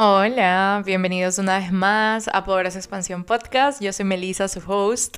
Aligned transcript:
Hola, 0.00 0.80
bienvenidos 0.86 1.38
una 1.38 1.58
vez 1.58 1.72
más 1.72 2.30
a 2.32 2.44
Poderosa 2.44 2.78
Expansión 2.78 3.24
Podcast. 3.24 3.82
Yo 3.82 3.92
soy 3.92 4.04
Melissa, 4.04 4.46
su 4.46 4.60
host, 4.64 5.16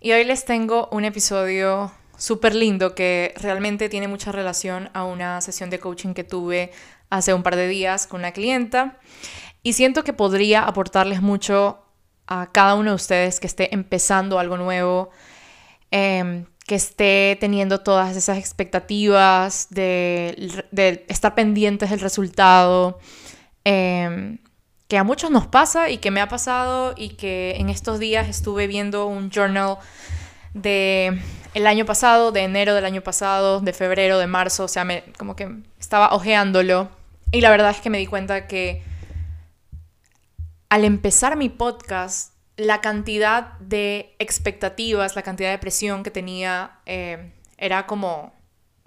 y 0.00 0.10
hoy 0.10 0.24
les 0.24 0.44
tengo 0.44 0.88
un 0.90 1.04
episodio 1.04 1.92
súper 2.16 2.56
lindo 2.56 2.96
que 2.96 3.32
realmente 3.40 3.88
tiene 3.88 4.08
mucha 4.08 4.32
relación 4.32 4.90
a 4.92 5.04
una 5.04 5.40
sesión 5.40 5.70
de 5.70 5.78
coaching 5.78 6.14
que 6.14 6.24
tuve 6.24 6.72
hace 7.10 7.32
un 7.32 7.44
par 7.44 7.54
de 7.54 7.68
días 7.68 8.08
con 8.08 8.22
una 8.22 8.32
clienta 8.32 8.98
y 9.62 9.74
siento 9.74 10.02
que 10.02 10.12
podría 10.12 10.64
aportarles 10.64 11.22
mucho 11.22 11.78
a 12.26 12.50
cada 12.50 12.74
uno 12.74 12.90
de 12.90 12.96
ustedes 12.96 13.38
que 13.38 13.46
esté 13.46 13.72
empezando 13.72 14.40
algo 14.40 14.56
nuevo, 14.56 15.10
em, 15.92 16.44
que 16.66 16.74
esté 16.74 17.36
teniendo 17.38 17.82
todas 17.82 18.16
esas 18.16 18.38
expectativas 18.38 19.68
de, 19.70 20.64
de 20.72 21.06
estar 21.08 21.36
pendientes 21.36 21.90
del 21.90 22.00
resultado 22.00 22.98
Em, 23.70 24.38
que 24.88 24.96
a 24.96 25.04
muchos 25.04 25.30
nos 25.30 25.46
pasa 25.46 25.90
y 25.90 25.98
que 25.98 26.10
me 26.10 26.22
ha 26.22 26.28
pasado 26.28 26.94
y 26.96 27.10
que 27.10 27.56
en 27.58 27.68
estos 27.68 27.98
días 27.98 28.26
estuve 28.26 28.66
viendo 28.66 29.06
un 29.06 29.30
journal 29.30 29.76
de 30.54 31.20
el 31.52 31.66
año 31.66 31.84
pasado, 31.84 32.32
de 32.32 32.44
enero 32.44 32.74
del 32.74 32.86
año 32.86 33.02
pasado, 33.02 33.60
de 33.60 33.74
febrero, 33.74 34.18
de 34.18 34.26
marzo, 34.26 34.64
o 34.64 34.68
sea, 34.68 34.84
me, 34.84 35.04
como 35.18 35.36
que 35.36 35.54
estaba 35.78 36.14
ojeándolo 36.14 36.88
y 37.30 37.42
la 37.42 37.50
verdad 37.50 37.70
es 37.72 37.82
que 37.82 37.90
me 37.90 37.98
di 37.98 38.06
cuenta 38.06 38.46
que 38.46 38.82
al 40.70 40.86
empezar 40.86 41.36
mi 41.36 41.50
podcast, 41.50 42.32
la 42.56 42.80
cantidad 42.80 43.52
de 43.58 44.16
expectativas, 44.18 45.14
la 45.14 45.22
cantidad 45.22 45.50
de 45.50 45.58
presión 45.58 46.04
que 46.04 46.10
tenía 46.10 46.78
eh, 46.86 47.32
era 47.58 47.86
como 47.86 48.32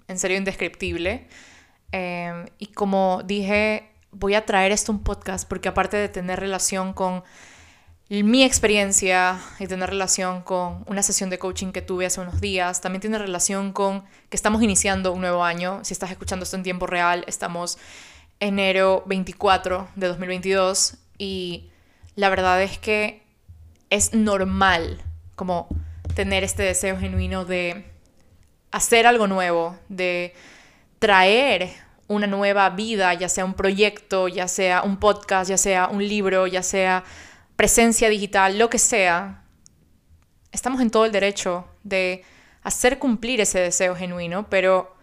en 0.08 0.18
serio 0.18 0.38
indescriptible. 0.38 1.28
Em, 1.92 2.46
y 2.58 2.68
como 2.68 3.22
dije 3.24 3.91
voy 4.12 4.34
a 4.34 4.46
traer 4.46 4.72
esto 4.72 4.92
un 4.92 5.02
podcast 5.02 5.48
porque 5.48 5.68
aparte 5.68 5.96
de 5.96 6.08
tener 6.08 6.38
relación 6.38 6.92
con 6.92 7.24
mi 8.08 8.44
experiencia 8.44 9.40
y 9.58 9.66
tener 9.66 9.88
relación 9.88 10.42
con 10.42 10.84
una 10.86 11.02
sesión 11.02 11.30
de 11.30 11.38
coaching 11.38 11.72
que 11.72 11.80
tuve 11.80 12.04
hace 12.04 12.20
unos 12.20 12.42
días, 12.42 12.82
también 12.82 13.00
tiene 13.00 13.16
relación 13.16 13.72
con 13.72 14.04
que 14.28 14.36
estamos 14.36 14.62
iniciando 14.62 15.12
un 15.12 15.22
nuevo 15.22 15.44
año. 15.44 15.80
Si 15.82 15.94
estás 15.94 16.10
escuchando 16.10 16.42
esto 16.42 16.56
en 16.56 16.62
tiempo 16.62 16.86
real, 16.86 17.24
estamos 17.26 17.78
enero 18.38 19.02
24 19.06 19.88
de 19.96 20.08
2022 20.08 20.98
y 21.16 21.70
la 22.14 22.28
verdad 22.28 22.62
es 22.62 22.76
que 22.76 23.22
es 23.88 24.12
normal 24.12 25.00
como 25.34 25.68
tener 26.14 26.44
este 26.44 26.62
deseo 26.64 26.98
genuino 26.98 27.46
de 27.46 27.86
hacer 28.72 29.06
algo 29.06 29.26
nuevo, 29.26 29.78
de 29.88 30.34
traer 30.98 31.70
una 32.12 32.26
nueva 32.26 32.68
vida, 32.70 33.14
ya 33.14 33.28
sea 33.28 33.44
un 33.44 33.54
proyecto, 33.54 34.28
ya 34.28 34.48
sea 34.48 34.82
un 34.82 34.98
podcast, 34.98 35.48
ya 35.50 35.56
sea 35.56 35.88
un 35.88 36.06
libro, 36.06 36.46
ya 36.46 36.62
sea 36.62 37.04
presencia 37.56 38.08
digital, 38.08 38.58
lo 38.58 38.68
que 38.68 38.78
sea, 38.78 39.44
estamos 40.52 40.80
en 40.80 40.90
todo 40.90 41.06
el 41.06 41.12
derecho 41.12 41.66
de 41.82 42.24
hacer 42.62 42.98
cumplir 42.98 43.40
ese 43.40 43.60
deseo 43.60 43.96
genuino, 43.96 44.48
pero 44.48 44.94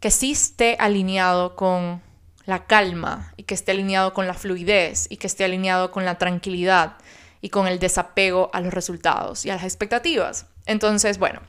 que 0.00 0.10
sí 0.10 0.32
esté 0.32 0.76
alineado 0.78 1.56
con 1.56 2.02
la 2.44 2.66
calma 2.66 3.32
y 3.36 3.44
que 3.44 3.54
esté 3.54 3.72
alineado 3.72 4.12
con 4.14 4.26
la 4.26 4.34
fluidez 4.34 5.06
y 5.10 5.16
que 5.16 5.26
esté 5.26 5.44
alineado 5.44 5.90
con 5.90 6.04
la 6.04 6.18
tranquilidad 6.18 6.96
y 7.40 7.50
con 7.50 7.66
el 7.66 7.78
desapego 7.78 8.50
a 8.52 8.60
los 8.60 8.72
resultados 8.72 9.44
y 9.46 9.50
a 9.50 9.54
las 9.54 9.64
expectativas. 9.64 10.46
Entonces, 10.66 11.18
bueno, 11.18 11.40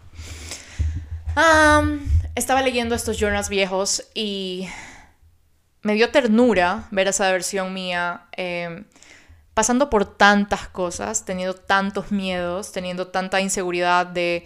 estaba 2.36 2.62
leyendo 2.62 2.96
estos 2.96 3.18
journals 3.20 3.50
viejos 3.50 4.04
y 4.14 4.68
me 5.82 5.94
dio 5.94 6.12
ternura 6.12 6.88
ver 6.92 7.08
esa 7.08 7.32
versión 7.32 7.74
mía 7.74 8.28
em, 8.32 8.86
pasando 9.54 9.90
por 9.90 10.06
tantas 10.18 10.68
cosas, 10.68 11.26
teniendo 11.26 11.56
tantos 11.56 12.12
miedos, 12.12 12.72
teniendo 12.72 13.08
tanta 13.08 13.42
inseguridad 13.42 14.06
de 14.06 14.46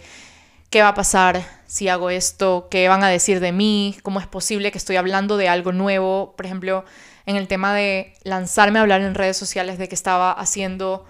qué 0.70 0.82
va 0.82 0.88
a 0.88 0.94
pasar 0.94 1.42
si 1.66 1.88
hago 1.88 2.10
esto, 2.10 2.68
qué 2.70 2.88
van 2.88 3.04
a 3.04 3.08
decir 3.08 3.40
de 3.40 3.52
mí, 3.52 3.96
cómo 4.02 4.20
es 4.20 4.26
posible 4.26 4.72
que 4.72 4.78
estoy 4.78 4.96
hablando 4.96 5.36
de 5.36 5.48
algo 5.48 5.72
nuevo, 5.72 6.34
por 6.36 6.46
ejemplo, 6.46 6.84
en 7.26 7.36
el 7.36 7.48
tema 7.48 7.74
de 7.74 8.14
lanzarme 8.24 8.78
a 8.78 8.82
hablar 8.82 9.02
en 9.02 9.14
redes 9.14 9.36
sociales 9.36 9.78
de 9.78 9.88
que 9.88 9.94
estaba 9.94 10.32
haciendo 10.32 11.06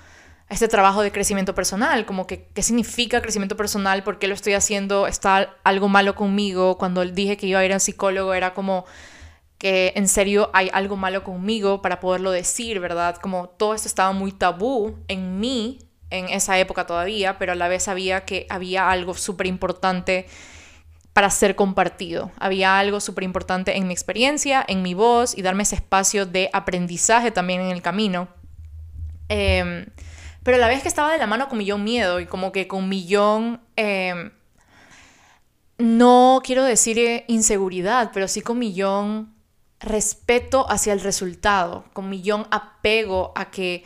este 0.53 0.69
trabajo 0.69 1.03
de 1.03 1.11
crecimiento 1.11 1.55
personal, 1.55 2.05
como 2.05 2.27
que 2.27 2.49
qué 2.53 2.63
significa 2.63 3.23
crecimiento 3.23 3.57
personal, 3.57 4.03
por 4.03 4.19
qué 4.19 4.29
lo 4.29 4.35
estoy 4.35 4.53
haciendo, 4.53 5.07
está 5.07 5.57
algo 5.65 5.89
malo 5.89 6.15
conmigo, 6.15 6.77
cuando 6.77 7.03
dije 7.05 7.39
que 7.39 7.47
iba 7.47 7.59
a 7.59 7.65
ir 7.65 7.73
a 7.73 7.77
un 7.77 7.81
psicólogo 7.81 8.35
era 8.35 8.53
como 8.53 8.85
que 9.57 9.95
en 9.97 10.09
serio 10.09 10.51
hay 10.53 10.69
algo 10.75 10.97
malo 10.97 11.25
conmigo 11.25 11.81
para 11.81 12.01
poderlo 12.01 12.33
decir, 12.33 12.81
¿verdad? 12.81 13.17
Como 13.17 13.49
todo 13.49 13.75
esto 13.75 13.89
estaba 13.89 14.13
muy 14.13 14.33
tabú 14.33 14.99
en 15.09 15.41
mí 15.41 15.79
en 16.11 16.29
esa 16.29 16.59
época 16.59 16.87
todavía, 16.87 17.39
pero 17.39 17.53
a 17.53 17.55
la 17.55 17.69
vez 17.69 17.85
sabía 17.85 18.27
que 18.27 18.47
había 18.51 18.91
algo 18.91 19.15
súper 19.15 19.47
importante 19.47 20.27
para 21.15 21.31
ser 21.31 21.57
compartido. 21.57 22.31
Había 22.39 22.79
algo 22.79 23.01
súper 23.01 23.25
importante 23.25 23.79
en 23.79 23.87
mi 23.87 23.95
experiencia, 23.95 24.63
en 24.69 24.83
mi 24.83 24.93
voz 24.93 25.39
y 25.39 25.41
darme 25.41 25.63
ese 25.63 25.77
espacio 25.77 26.27
de 26.27 26.51
aprendizaje 26.53 27.31
también 27.31 27.63
en 27.63 27.71
el 27.71 27.81
camino. 27.81 28.29
Eh, 29.31 29.87
pero 30.43 30.59
la 30.59 30.69
vez 30.69 30.83
que 30.83 30.89
estaba 30.89 31.13
de 31.13 31.19
la 31.19 31.27
mano 31.27 31.49
con 31.49 31.59
millón 31.59 31.85
miedo 31.85 32.21
y 32.21 32.27
como 32.27 32.53
que 32.53 32.67
con 32.67 32.89
millón, 32.89 33.61
em, 33.77 34.33
no 35.79 36.41
quiero 36.45 36.65
decir 36.65 36.99
eh, 36.99 37.25
inseguridad, 37.29 38.11
pero 38.13 38.29
sí 38.29 38.41
con 38.41 38.59
millón 38.59 39.35
respeto 39.81 40.71
hacia 40.71 40.93
el 40.93 41.01
resultado, 41.01 41.85
con 41.93 42.09
millón 42.09 42.47
apego 42.51 43.33
a 43.35 43.51
que 43.51 43.85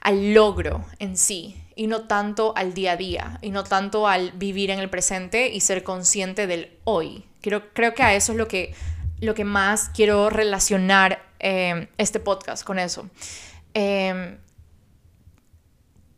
al 0.00 0.34
logro 0.34 0.84
en 0.98 1.16
sí 1.16 1.60
y 1.74 1.88
no 1.88 2.02
tanto 2.02 2.52
al 2.56 2.74
día 2.74 2.92
a 2.92 2.96
día 2.96 3.38
y 3.42 3.50
no 3.50 3.64
tanto 3.64 4.08
al 4.08 4.32
vivir 4.32 4.70
en 4.70 4.78
el 4.78 4.88
presente 4.88 5.48
y 5.48 5.60
ser 5.60 5.82
consciente 5.82 6.46
del 6.46 6.78
hoy. 6.84 7.24
Creo, 7.40 7.94
que 7.94 8.02
a 8.02 8.14
eso 8.14 8.32
es 8.32 8.38
lo 8.38 8.48
que, 8.48 8.74
lo 9.20 9.34
que 9.34 9.44
más 9.44 9.88
quiero 9.90 10.30
relacionar 10.30 11.22
em, 11.38 11.86
este 11.96 12.18
podcast 12.18 12.64
con 12.64 12.78
eso. 12.78 13.08
Eh, 13.74 14.38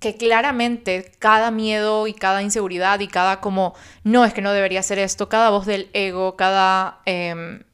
que 0.01 0.17
claramente 0.17 1.13
cada 1.19 1.51
miedo 1.51 2.07
y 2.07 2.15
cada 2.15 2.43
inseguridad 2.43 3.01
y 3.01 3.09
cada 3.09 3.41
como, 3.41 3.75
no, 4.05 4.25
es 4.25 4.33
que 4.33 4.43
no 4.43 4.53
debería 4.53 4.81
hacer 4.81 4.99
esto, 4.99 5.29
cada 5.29 5.51
voz 5.51 5.67
del 5.67 5.91
ego, 5.93 6.37
cada, 6.37 7.01
em, 7.05 7.65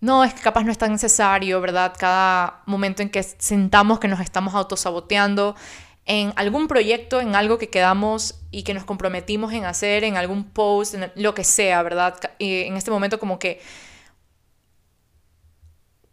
no, 0.00 0.24
es 0.24 0.34
que 0.34 0.42
capaz 0.42 0.64
no 0.64 0.70
es 0.70 0.78
tan 0.78 0.92
necesario, 0.92 1.60
¿verdad? 1.60 1.94
Cada 1.98 2.62
momento 2.66 3.02
en 3.02 3.10
que 3.10 3.22
sentamos 3.22 3.98
que 3.98 4.08
nos 4.08 4.20
estamos 4.20 4.54
autosaboteando 4.54 5.56
en 6.04 6.32
algún 6.36 6.68
proyecto, 6.68 7.20
en 7.20 7.34
algo 7.34 7.58
que 7.58 7.68
quedamos 7.68 8.40
y 8.52 8.62
que 8.62 8.74
nos 8.74 8.84
comprometimos 8.84 9.52
en 9.52 9.64
hacer, 9.64 10.04
en 10.04 10.16
algún 10.16 10.44
post, 10.44 10.94
en 10.94 11.10
lo 11.16 11.34
que 11.34 11.42
sea, 11.42 11.82
¿verdad? 11.82 12.14
Y 12.38 12.62
en 12.62 12.76
este 12.76 12.92
momento 12.92 13.18
como 13.18 13.40
que 13.40 13.60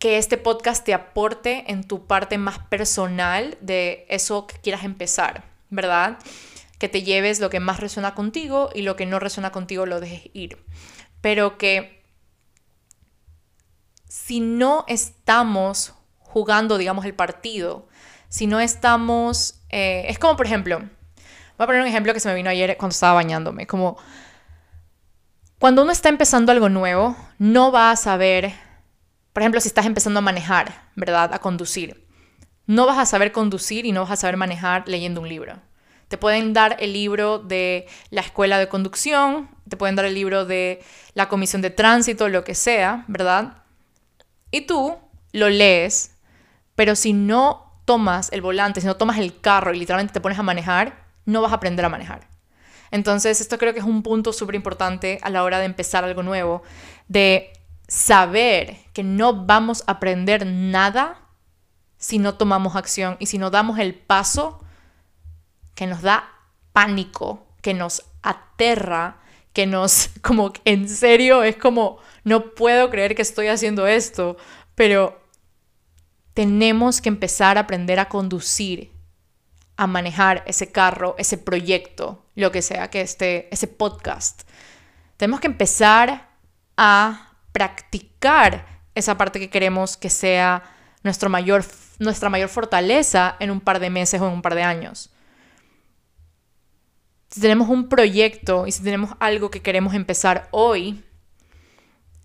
que 0.04 0.18
este 0.18 0.38
podcast 0.38 0.84
te 0.84 0.94
aporte 0.94 1.64
en 1.72 1.86
tu 1.86 2.08
parte 2.08 2.38
más 2.38 2.60
personal 2.60 3.58
de 3.62 4.06
eso 4.10 4.48
que 4.48 4.58
quieras 4.58 4.84
empezar, 4.84 5.46
¿verdad? 5.70 6.18
Que 6.78 6.90
te 6.90 7.04
lleves 7.04 7.40
lo 7.40 7.50
que 7.50 7.62
más 7.62 7.80
resuena 7.80 8.14
contigo 8.14 8.70
y 8.76 8.82
lo 8.82 8.98
que 8.98 9.06
no 9.06 9.20
resuena 9.20 9.54
contigo 9.54 9.86
lo 9.86 10.02
dejes 10.02 10.30
ir. 10.34 10.58
Pero 11.22 11.58
que 11.58 12.04
si 14.10 14.42
no 14.42 14.84
estamos 14.90 15.94
jugando, 16.20 16.78
digamos, 16.78 17.06
el 17.06 17.14
partido, 17.14 17.88
si 18.28 18.46
no 18.46 18.60
estamos... 18.60 19.62
Eh, 19.70 20.04
es 20.10 20.20
como, 20.20 20.36
por 20.36 20.48
ejemplo, 20.48 20.80
voy 20.80 20.90
a 21.60 21.66
poner 21.66 21.82
un 21.82 21.88
ejemplo 21.88 22.14
que 22.14 22.20
se 22.20 22.28
me 22.28 22.36
vino 22.36 22.50
ayer 22.50 22.76
cuando 22.76 22.92
estaba 22.92 23.14
bañándome, 23.14 23.68
como 23.68 23.96
cuando 25.60 25.84
uno 25.84 25.94
está 25.94 26.10
empezando 26.10 26.52
algo 26.52 26.68
nuevo, 26.68 27.16
no 27.40 27.72
va 27.72 27.92
a 27.92 27.96
saber 27.96 28.54
por 29.34 29.42
ejemplo, 29.42 29.60
si 29.60 29.68
estás 29.68 29.86
empezando 29.86 30.20
a 30.20 30.22
manejar, 30.22 30.90
¿verdad? 30.96 31.34
A 31.34 31.40
conducir. 31.40 32.08
No 32.66 32.86
vas 32.86 33.00
a 33.00 33.06
saber 33.06 33.32
conducir 33.32 33.86
y 33.86 33.92
no 33.92 34.02
vas 34.02 34.12
a 34.12 34.16
saber 34.16 34.38
manejar 34.38 34.88
leyendo 34.88 35.20
un 35.22 35.28
libro. 35.28 35.60
Te 36.08 36.18
pueden 36.18 36.54
dar 36.54 36.78
el 36.80 36.94
libro 36.94 37.40
de 37.40 37.88
la 38.12 38.22
escuela 38.22 38.60
de 38.60 38.70
conducción, 38.70 39.50
te 39.68 39.76
pueden 39.76 39.96
dar 39.96 40.06
el 40.06 40.14
libro 40.14 40.46
de 40.46 40.84
la 41.16 41.28
comisión 41.28 41.62
de 41.64 41.72
tránsito, 41.72 42.30
lo 42.30 42.44
que 42.44 42.54
sea, 42.54 43.04
¿verdad? 43.08 43.64
Y 44.52 44.62
tú 44.62 44.96
lo 45.32 45.50
lees, 45.50 46.16
pero 46.76 46.96
si 46.96 47.14
no 47.14 47.82
tomas 47.86 48.32
el 48.32 48.42
volante, 48.42 48.82
si 48.82 48.88
no 48.88 48.96
tomas 48.96 49.18
el 49.18 49.42
carro 49.42 49.74
y 49.74 49.80
literalmente 49.80 50.14
te 50.14 50.22
pones 50.22 50.38
a 50.38 50.44
manejar, 50.44 51.06
no 51.26 51.42
vas 51.42 51.52
a 51.52 51.56
aprender 51.56 51.84
a 51.84 51.90
manejar. 51.90 52.28
Entonces, 52.92 53.42
esto 53.42 53.58
creo 53.58 53.74
que 53.74 53.80
es 53.80 53.86
un 53.86 54.04
punto 54.04 54.32
súper 54.32 54.54
importante 54.54 55.18
a 55.24 55.32
la 55.32 55.44
hora 55.44 55.58
de 55.58 55.66
empezar 55.66 56.04
algo 56.04 56.22
nuevo, 56.22 56.62
de 57.08 57.52
saber 57.94 58.78
que 58.92 59.04
no 59.04 59.46
vamos 59.46 59.84
a 59.86 59.92
aprender 59.92 60.48
nada 60.48 61.30
si 61.96 62.18
no 62.18 62.34
tomamos 62.34 62.76
acción 62.76 63.18
y 63.20 63.28
si 63.28 63.38
no 63.38 63.52
damos 63.52 63.78
el 63.78 63.94
paso 63.94 64.60
que 65.76 65.86
nos 65.86 66.02
da 66.02 66.28
pánico, 66.72 67.46
que 67.62 67.76
nos 67.76 68.04
aterra, 68.24 69.22
que 69.54 69.68
nos, 69.68 70.10
como 70.24 70.54
en 70.66 70.90
serio, 70.90 71.44
es 71.44 71.56
como, 71.56 72.00
no 72.24 72.56
puedo 72.56 72.90
creer 72.90 73.14
que 73.14 73.22
estoy 73.22 73.48
haciendo 73.48 73.86
esto, 73.86 74.38
pero 74.74 75.22
tenemos 76.34 77.00
que 77.00 77.10
empezar 77.10 77.58
a 77.60 77.62
aprender 77.62 78.00
a 78.00 78.10
conducir, 78.10 78.92
a 79.78 79.86
manejar 79.86 80.44
ese 80.48 80.72
carro, 80.72 81.14
ese 81.20 81.38
proyecto, 81.38 82.26
lo 82.34 82.52
que 82.52 82.64
sea 82.64 82.90
que 82.90 83.02
esté, 83.02 83.50
ese 83.54 83.68
podcast. 83.68 84.50
Tenemos 85.18 85.42
que 85.42 85.48
empezar 85.48 86.32
a 86.76 87.33
practicar 87.54 88.66
esa 88.96 89.18
parte 89.18 89.40
que 89.40 89.50
queremos 89.50 89.96
que 89.96 90.10
sea 90.10 90.64
nuestro 91.04 91.30
mayor, 91.30 91.64
nuestra 92.00 92.30
mayor 92.30 92.50
fortaleza 92.50 93.38
en 93.40 93.52
un 93.52 93.62
par 93.62 93.80
de 93.80 93.90
meses 93.90 94.20
o 94.20 94.28
en 94.28 94.34
un 94.34 94.42
par 94.42 94.56
de 94.56 94.64
años. 94.64 95.14
Si 97.30 97.42
tenemos 97.42 97.70
un 97.70 97.90
proyecto 97.90 98.68
y 98.68 98.72
si 98.72 98.84
tenemos 98.84 99.12
algo 99.20 99.50
que 99.50 99.62
queremos 99.62 99.94
empezar 99.96 100.50
hoy, 100.52 101.04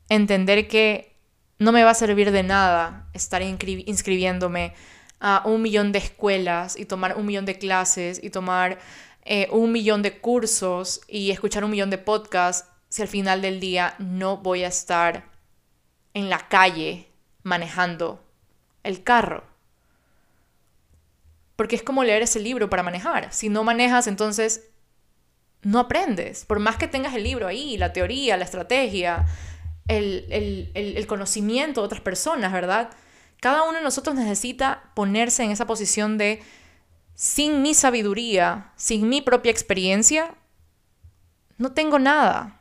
entender 0.09 0.69
que 0.69 1.17
no 1.59 1.73
me 1.73 1.83
va 1.83 1.91
a 1.91 1.95
servir 1.95 2.31
de 2.31 2.43
nada 2.43 3.09
estar 3.15 3.43
inscribiéndome 3.43 4.75
a 5.21 5.43
un 5.45 5.63
millón 5.63 5.93
de 5.93 5.99
escuelas 5.99 6.79
y 6.79 6.85
tomar 6.85 7.17
un 7.17 7.27
millón 7.27 7.47
de 7.47 7.59
clases 7.59 8.21
y 8.23 8.31
tomar 8.31 8.79
eh, 9.25 9.49
un 9.51 9.73
millón 9.73 10.03
de 10.03 10.19
cursos 10.19 11.01
y 11.09 11.31
escuchar 11.31 11.65
un 11.65 11.71
millón 11.71 11.91
de 11.91 11.99
podcasts 11.99 12.68
si 12.89 13.03
al 13.03 13.09
final 13.09 13.43
del 13.43 13.61
día 13.61 13.95
no 13.99 14.39
voy 14.39 14.65
a 14.65 14.69
estar 14.69 15.31
en 16.15 16.31
la 16.31 16.49
calle 16.49 17.09
manejando 17.43 18.25
el 18.83 19.03
carro. 19.03 19.45
Porque 21.57 21.77
es 21.77 21.83
como 21.83 22.05
leer 22.05 22.23
ese 22.23 22.41
libro 22.41 22.71
para 22.71 22.83
manejar. 22.83 23.33
Si 23.33 23.49
no 23.49 23.65
manejas, 23.65 24.07
entonces 24.07 24.69
no 25.63 25.81
aprendes. 25.81 26.45
Por 26.45 26.61
más 26.61 26.77
que 26.77 26.89
tengas 26.89 27.15
el 27.15 27.25
libro 27.25 27.47
ahí, 27.47 27.77
la 27.77 27.93
teoría, 27.93 28.37
la 28.37 28.45
estrategia, 28.45 29.27
el, 29.89 31.05
conocimiento 31.09 31.81
de 31.81 31.87
otras 31.87 32.01
personas, 32.01 32.53
¿verdad? 32.53 32.91
Cada 33.41 33.63
uno 33.65 33.79
de 33.79 33.85
nosotros 33.85 34.15
necesita 34.15 34.91
ponerse 34.95 35.43
en 35.43 35.51
esa 35.51 35.67
posición 35.67 36.19
de, 36.19 36.43
sin 37.15 37.63
mi 37.63 37.75
sabiduría, 37.75 38.73
sin 38.77 39.09
mi 39.09 39.23
propia 39.23 39.51
experiencia, 39.51 40.35
no 41.57 41.73
tengo 41.73 41.99
nada. 41.99 42.58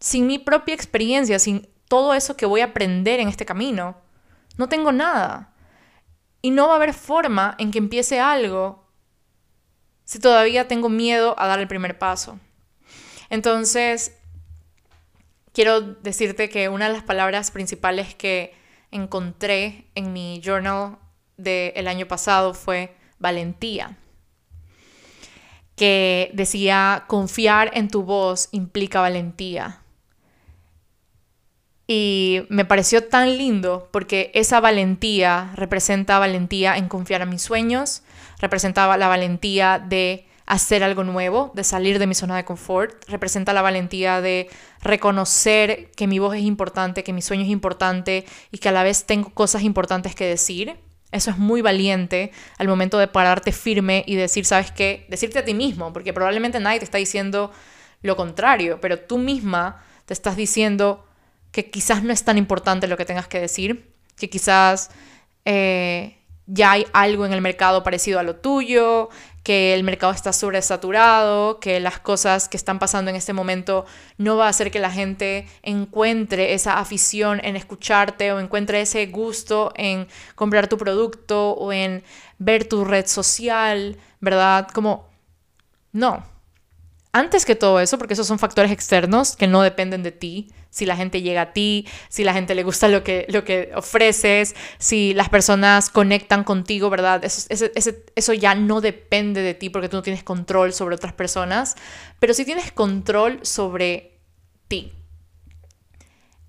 Sin 0.00 0.26
mi 0.26 0.38
propia 0.38 0.74
experiencia, 0.74 1.38
sin 1.38 1.68
todo 1.88 2.14
eso 2.14 2.36
que 2.36 2.46
voy 2.46 2.62
a 2.62 2.66
aprender 2.66 3.20
en 3.20 3.28
este 3.28 3.46
camino, 3.46 3.96
no 4.56 4.68
tengo 4.68 4.92
nada. 4.92 5.52
Y 6.42 6.50
no 6.50 6.66
va 6.66 6.72
a 6.72 6.76
haber 6.76 6.94
forma 6.94 7.54
en 7.58 7.70
que 7.70 7.78
empiece 7.78 8.18
algo 8.18 8.88
si 10.04 10.18
todavía 10.18 10.66
tengo 10.66 10.88
miedo 10.88 11.38
a 11.38 11.46
dar 11.46 11.60
el 11.60 11.68
primer 11.68 11.98
paso. 11.98 12.38
Entonces, 13.28 14.16
quiero 15.52 15.80
decirte 15.80 16.48
que 16.48 16.68
una 16.68 16.88
de 16.88 16.94
las 16.94 17.04
palabras 17.04 17.50
principales 17.50 18.14
que 18.14 18.54
encontré 18.90 19.86
en 19.94 20.12
mi 20.12 20.40
journal 20.44 20.98
del 21.36 21.86
año 21.86 22.06
pasado 22.06 22.54
fue 22.54 22.96
valentía, 23.18 23.96
que 25.76 26.30
decía 26.34 27.04
confiar 27.06 27.70
en 27.74 27.88
tu 27.88 28.02
voz 28.02 28.48
implica 28.52 29.00
valentía. 29.00 29.79
Y 31.92 32.42
me 32.50 32.64
pareció 32.64 33.08
tan 33.08 33.36
lindo 33.36 33.88
porque 33.90 34.30
esa 34.32 34.60
valentía 34.60 35.50
representa 35.56 36.20
valentía 36.20 36.76
en 36.76 36.86
confiar 36.86 37.20
a 37.20 37.26
mis 37.26 37.42
sueños, 37.42 38.04
representaba 38.38 38.96
la 38.96 39.08
valentía 39.08 39.80
de 39.84 40.24
hacer 40.46 40.84
algo 40.84 41.02
nuevo, 41.02 41.50
de 41.56 41.64
salir 41.64 41.98
de 41.98 42.06
mi 42.06 42.14
zona 42.14 42.36
de 42.36 42.44
confort, 42.44 42.94
representa 43.08 43.52
la 43.52 43.62
valentía 43.62 44.20
de 44.20 44.48
reconocer 44.82 45.90
que 45.96 46.06
mi 46.06 46.20
voz 46.20 46.36
es 46.36 46.42
importante, 46.42 47.02
que 47.02 47.12
mi 47.12 47.22
sueño 47.22 47.42
es 47.42 47.48
importante 47.48 48.24
y 48.52 48.58
que 48.58 48.68
a 48.68 48.72
la 48.72 48.84
vez 48.84 49.04
tengo 49.04 49.30
cosas 49.30 49.64
importantes 49.64 50.14
que 50.14 50.26
decir. 50.26 50.76
Eso 51.10 51.32
es 51.32 51.38
muy 51.38 51.60
valiente 51.60 52.30
al 52.58 52.68
momento 52.68 52.98
de 52.98 53.08
pararte 53.08 53.50
firme 53.50 54.04
y 54.06 54.14
decir, 54.14 54.46
¿sabes 54.46 54.70
qué? 54.70 55.06
Decirte 55.08 55.40
a 55.40 55.44
ti 55.44 55.54
mismo, 55.54 55.92
porque 55.92 56.12
probablemente 56.12 56.60
nadie 56.60 56.78
te 56.78 56.84
está 56.84 56.98
diciendo 56.98 57.50
lo 58.00 58.14
contrario, 58.14 58.80
pero 58.80 59.00
tú 59.00 59.18
misma 59.18 59.82
te 60.06 60.14
estás 60.14 60.36
diciendo 60.36 61.04
que 61.52 61.70
quizás 61.70 62.02
no 62.02 62.12
es 62.12 62.24
tan 62.24 62.38
importante 62.38 62.86
lo 62.86 62.96
que 62.96 63.04
tengas 63.04 63.28
que 63.28 63.40
decir, 63.40 63.92
que 64.16 64.30
quizás 64.30 64.90
eh, 65.44 66.16
ya 66.46 66.72
hay 66.72 66.86
algo 66.92 67.26
en 67.26 67.32
el 67.32 67.40
mercado 67.40 67.82
parecido 67.82 68.18
a 68.18 68.22
lo 68.22 68.36
tuyo, 68.36 69.08
que 69.42 69.72
el 69.72 69.84
mercado 69.84 70.12
está 70.12 70.32
sobresaturado, 70.32 71.60
que 71.60 71.80
las 71.80 71.98
cosas 72.00 72.48
que 72.48 72.56
están 72.56 72.78
pasando 72.78 73.10
en 73.10 73.16
este 73.16 73.32
momento 73.32 73.86
no 74.18 74.36
va 74.36 74.46
a 74.46 74.50
hacer 74.50 74.70
que 74.70 74.80
la 74.80 74.90
gente 74.90 75.46
encuentre 75.62 76.52
esa 76.52 76.78
afición 76.78 77.40
en 77.44 77.56
escucharte 77.56 78.32
o 78.32 78.40
encuentre 78.40 78.80
ese 78.80 79.06
gusto 79.06 79.72
en 79.76 80.08
comprar 80.34 80.68
tu 80.68 80.76
producto 80.76 81.52
o 81.52 81.72
en 81.72 82.02
ver 82.38 82.64
tu 82.68 82.84
red 82.84 83.06
social, 83.06 83.96
¿verdad? 84.20 84.68
Como, 84.74 85.08
no. 85.92 86.24
Antes 87.12 87.44
que 87.44 87.56
todo 87.56 87.80
eso, 87.80 87.98
porque 87.98 88.14
esos 88.14 88.28
son 88.28 88.38
factores 88.38 88.70
externos 88.70 89.34
que 89.34 89.48
no 89.48 89.62
dependen 89.62 90.04
de 90.04 90.12
ti, 90.12 90.52
si 90.70 90.86
la 90.86 90.94
gente 90.94 91.22
llega 91.22 91.42
a 91.42 91.52
ti, 91.52 91.88
si 92.08 92.22
la 92.22 92.32
gente 92.32 92.54
le 92.54 92.62
gusta 92.62 92.86
lo 92.86 93.02
que, 93.02 93.26
lo 93.28 93.42
que 93.42 93.72
ofreces, 93.74 94.54
si 94.78 95.12
las 95.14 95.28
personas 95.28 95.90
conectan 95.90 96.44
contigo, 96.44 96.88
¿verdad? 96.88 97.24
Eso, 97.24 97.66
eso 98.14 98.32
ya 98.32 98.54
no 98.54 98.80
depende 98.80 99.42
de 99.42 99.54
ti 99.54 99.70
porque 99.70 99.88
tú 99.88 99.96
no 99.96 100.02
tienes 100.02 100.22
control 100.22 100.72
sobre 100.72 100.94
otras 100.94 101.12
personas, 101.12 101.74
pero 102.20 102.32
sí 102.32 102.44
tienes 102.44 102.70
control 102.70 103.40
sobre 103.42 104.20
ti. 104.68 104.92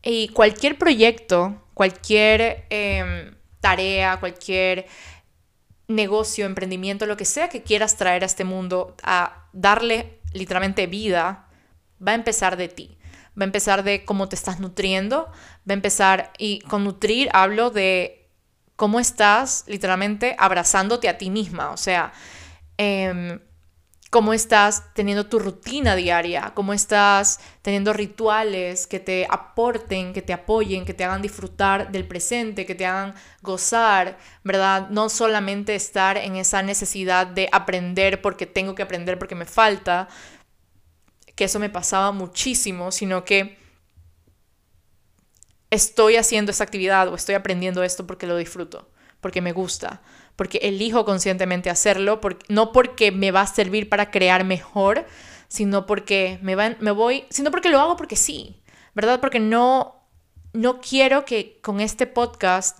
Y 0.04 0.30
cualquier 0.30 0.78
proyecto, 0.78 1.64
cualquier 1.74 2.66
em, 2.69 3.34
tarea, 3.60 4.19
cualquier 4.19 4.86
negocio, 5.88 6.46
emprendimiento, 6.46 7.06
lo 7.06 7.18
que 7.18 7.25
sea 7.25 7.50
que 7.50 7.64
quieras 7.64 7.98
traer 7.98 8.24
a 8.24 8.25
este 8.28 8.44
mundo, 8.44 8.96
a 9.04 9.48
darle 9.54 10.20
literalmente 10.33 10.88
vida, 10.88 11.48
va 12.06 12.12
a 12.12 12.16
empezar 12.16 12.57
de 12.57 12.68
ti. 12.68 12.98
Va 13.39 13.44
a 13.44 13.45
empezar 13.45 13.83
de 13.83 14.04
cómo 14.04 14.28
te 14.28 14.36
estás 14.36 14.60
nutriendo, 14.60 15.28
va 15.28 15.72
a 15.72 15.74
empezar, 15.74 16.31
y 16.38 16.60
con 16.62 16.83
nutrir 16.83 17.30
hablo 17.33 17.69
de 17.69 18.28
cómo 18.75 19.00
estás 19.00 19.63
literalmente 19.68 20.36
abrazándote 20.39 21.07
a 21.07 21.18
ti 21.18 21.30
misma, 21.30 21.69
o 21.69 21.78
sea, 21.78 22.12
em, 22.78 23.39
cómo 24.12 24.34
estás 24.34 24.94
teniendo 24.94 25.25
tu 25.28 25.40
rutina 25.40 25.96
diaria, 25.96 26.52
cómo 26.54 26.74
estás 26.74 27.40
teniendo 27.62 27.94
rituales 27.94 28.86
que 28.86 29.00
te 29.00 29.25
aporten, 29.30 30.12
que 30.12 30.22
te 30.22 30.34
apoyen, 30.34 30.84
que 30.84 30.94
te 30.94 31.06
hagan 31.06 31.22
disfrutar 31.22 31.94
del 31.94 32.06
presente, 32.06 32.66
que 32.66 32.75
te 32.75 32.86
hagan 32.86 33.16
gozar, 33.42 34.18
¿verdad? 34.44 34.90
No 34.90 35.08
solamente 35.08 35.75
estar 35.75 36.18
en 36.18 36.35
esa 36.35 36.62
necesidad 36.62 37.26
de 37.26 37.47
aprender 37.54 38.21
porque 38.21 38.45
tengo 38.45 38.76
que 38.76 38.83
aprender 38.83 39.18
porque 39.18 39.33
me 39.33 39.45
falta, 39.45 40.09
que 41.33 41.45
eso 41.45 41.59
me 41.59 41.69
pasaba 41.69 42.12
muchísimo, 42.12 42.92
sino 42.92 43.24
que 43.24 43.57
estoy 45.69 46.18
haciendo 46.18 46.52
esta 46.52 46.66
actividad 46.66 47.07
o 47.07 47.16
estoy 47.16 47.35
aprendiendo 47.35 47.81
esto 47.81 48.06
porque 48.06 48.28
lo 48.28 48.35
disfruto, 48.35 48.90
porque 49.21 49.40
me 49.40 49.54
gusta, 49.54 50.02
porque 50.35 50.59
elijo 50.64 51.06
conscientemente 51.06 51.69
hacerlo, 51.69 52.19
no 52.47 52.71
porque 52.71 53.11
me 53.11 53.31
va 53.31 53.42
a 53.42 53.47
servir 53.47 53.90
para 53.90 54.11
crear 54.11 54.44
mejor, 54.44 55.06
sino 55.47 55.85
porque 55.85 56.40
me, 56.42 56.56
me 56.56 56.92
voy, 56.92 57.26
sino 57.30 57.52
porque 57.52 57.69
lo 57.69 57.80
hago 57.80 57.97
porque 57.97 58.16
sí, 58.16 58.61
¿verdad? 58.94 59.19
Porque 59.19 59.40
no, 59.40 59.95
no 60.54 60.80
quiero 60.80 61.26
que 61.26 61.59
con 61.61 61.81
este 61.81 62.07
podcast 62.07 62.80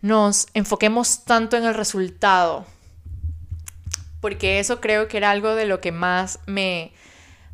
nos 0.00 0.46
enfoquemos 0.54 1.24
tanto 1.24 1.56
en 1.56 1.64
el 1.64 1.74
resultado, 1.74 2.66
porque 4.20 4.58
eso 4.58 4.80
creo 4.80 5.08
que 5.08 5.16
era 5.16 5.30
algo 5.30 5.54
de 5.54 5.66
lo 5.66 5.80
que 5.80 5.92
más 5.92 6.40
me, 6.46 6.92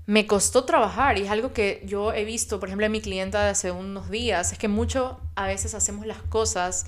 me 0.07 0.27
costó 0.27 0.65
trabajar 0.65 1.19
y 1.19 1.23
es 1.23 1.31
algo 1.31 1.53
que 1.53 1.83
yo 1.87 2.13
he 2.13 2.25
visto, 2.25 2.61
por 2.61 2.69
ejemplo, 2.69 2.87
en 2.87 2.93
mi 2.93 3.01
clienta 3.01 3.43
de 3.43 3.51
hace 3.51 3.71
unos 3.71 4.11
días, 4.11 4.53
es 4.53 4.59
que 4.59 4.69
mucho 4.69 5.21
a 5.35 5.47
veces 5.47 5.75
hacemos 5.75 6.07
las 6.07 6.23
cosas 6.23 6.87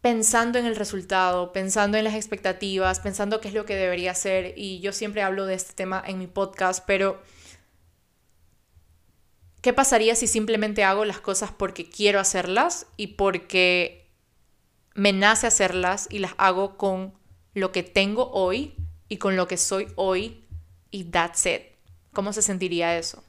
pensando 0.00 0.58
en 0.58 0.66
el 0.66 0.76
resultado, 0.76 1.52
pensando 1.52 1.98
en 1.98 2.04
las 2.04 2.14
expectativas, 2.14 3.00
pensando 3.00 3.40
qué 3.40 3.48
es 3.48 3.54
lo 3.54 3.64
que 3.64 3.74
debería 3.74 4.14
ser 4.14 4.54
y 4.56 4.80
yo 4.80 4.92
siempre 4.92 5.22
hablo 5.22 5.46
de 5.46 5.54
este 5.54 5.74
tema 5.74 6.02
en 6.06 6.18
mi 6.18 6.26
podcast, 6.26 6.84
pero 6.86 7.20
¿qué 9.60 9.72
pasaría 9.72 10.14
si 10.14 10.26
simplemente 10.26 10.84
hago 10.84 11.04
las 11.04 11.20
cosas 11.20 11.50
porque 11.50 11.88
quiero 11.88 12.20
hacerlas 12.20 12.86
y 12.96 13.08
porque 13.08 14.08
me 14.94 15.12
nace 15.12 15.46
hacerlas 15.46 16.08
y 16.10 16.18
las 16.18 16.32
hago 16.38 16.76
con 16.76 17.14
lo 17.54 17.72
que 17.72 17.82
tengo 17.82 18.30
hoy 18.32 18.74
y 19.08 19.18
con 19.18 19.36
lo 19.36 19.48
que 19.48 19.56
soy 19.56 19.88
hoy 19.96 20.44
y 20.90 21.04
that's 21.04 21.46
it. 21.46 21.62
¿Cómo 22.12 22.32
se 22.32 22.42
sentiría 22.42 22.98
eso? 22.98 23.22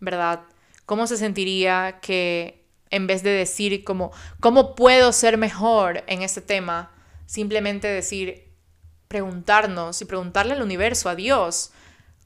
¿Verdad? 0.00 0.42
¿Cómo 0.86 1.06
se 1.06 1.16
sentiría 1.16 2.00
que 2.00 2.63
en 2.94 3.06
vez 3.06 3.22
de 3.22 3.30
decir 3.30 3.84
¿cómo 3.84 4.74
puedo 4.74 5.12
ser 5.12 5.36
mejor 5.36 6.04
en 6.06 6.22
este 6.22 6.40
tema? 6.40 6.92
Simplemente 7.26 7.88
decir, 7.88 8.52
preguntarnos 9.08 10.00
y 10.00 10.04
preguntarle 10.04 10.54
al 10.54 10.62
universo, 10.62 11.08
a 11.08 11.14
Dios, 11.14 11.72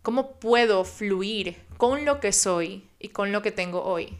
¿cómo 0.03 0.39
puedo 0.39 0.85
fluir 0.85 1.57
con 1.77 2.05
lo 2.05 2.21
que 2.21 2.33
soy 2.33 2.89
y 2.99 3.09
con 3.09 3.33
lo 3.33 3.43
que 3.43 3.53
tengo 3.53 3.83
hoy? 3.83 4.19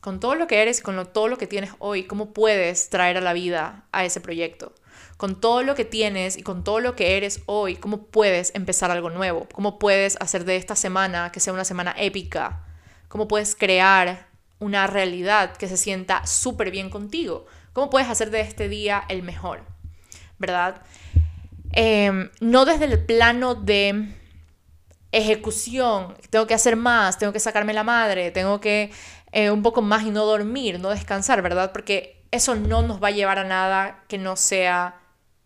con 0.00 0.18
todo 0.18 0.34
lo 0.34 0.46
que 0.46 0.62
eres 0.62 0.80
y 0.80 0.82
con 0.82 1.12
todo 1.12 1.28
lo 1.28 1.36
que 1.36 1.46
tienes 1.46 1.72
hoy, 1.78 2.04
cómo 2.04 2.32
puedes 2.32 2.88
traer 2.88 3.18
a 3.18 3.20
la 3.20 3.34
vida 3.34 3.84
a 3.92 4.04
ese 4.04 4.20
proyecto. 4.20 4.74
Con 5.18 5.38
todo 5.38 5.62
lo 5.62 5.74
que 5.74 5.84
tienes 5.84 6.38
y 6.38 6.42
con 6.42 6.64
todo 6.64 6.80
lo 6.80 6.96
que 6.96 7.18
eres 7.18 7.42
hoy, 7.44 7.76
cómo 7.76 8.06
puedes 8.06 8.54
empezar 8.54 8.90
algo 8.90 9.10
nuevo. 9.10 9.46
Cómo 9.52 9.78
puedes 9.78 10.16
hacer 10.20 10.46
de 10.46 10.56
esta 10.56 10.74
semana 10.74 11.30
que 11.30 11.40
sea 11.40 11.52
una 11.52 11.66
semana 11.66 11.94
épica. 11.98 12.64
Cómo 13.08 13.28
puedes 13.28 13.54
crear 13.54 14.29
una 14.60 14.86
realidad 14.86 15.56
que 15.56 15.68
se 15.68 15.76
sienta 15.76 16.26
súper 16.26 16.70
bien 16.70 16.90
contigo. 16.90 17.46
Cómo 17.72 17.90
puedes 17.90 18.08
hacer 18.08 18.30
de 18.30 18.40
este 18.40 18.68
día 18.68 19.04
el 19.08 19.22
mejor. 19.22 19.64
¿Verdad? 20.38 20.82
Em, 21.72 22.30
no 22.40 22.64
desde 22.64 22.84
el 22.86 23.04
plano 23.04 23.54
de 23.54 24.14
ejecución, 25.12 26.14
tengo 26.30 26.46
que 26.46 26.54
hacer 26.54 26.76
más, 26.76 27.18
tengo 27.18 27.32
que 27.32 27.40
sacarme 27.40 27.72
la 27.74 27.84
madre, 27.84 28.30
tengo 28.30 28.60
que 28.60 28.92
eh, 29.32 29.50
un 29.50 29.62
poco 29.62 29.82
más 29.82 30.04
y 30.04 30.10
no 30.10 30.24
dormir, 30.24 30.80
no 30.80 30.90
descansar, 30.90 31.42
¿verdad? 31.42 31.72
Porque 31.72 32.24
eso 32.30 32.54
no 32.54 32.82
nos 32.82 33.02
va 33.02 33.08
a 33.08 33.12
llevar 33.12 33.38
a 33.38 33.44
nada 33.44 34.04
que 34.08 34.18
no 34.18 34.36
sea 34.36 35.00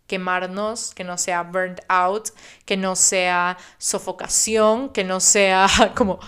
quemarnos, 0.06 0.94
que 0.94 1.04
no 1.04 1.16
sea 1.18 1.42
burnt 1.42 1.80
out, 1.88 2.28
que 2.64 2.76
no 2.76 2.94
sea 2.96 3.56
sofocación, 3.78 4.90
que 4.90 5.04
no 5.04 5.20
sea 5.20 5.66
como, 5.94 6.18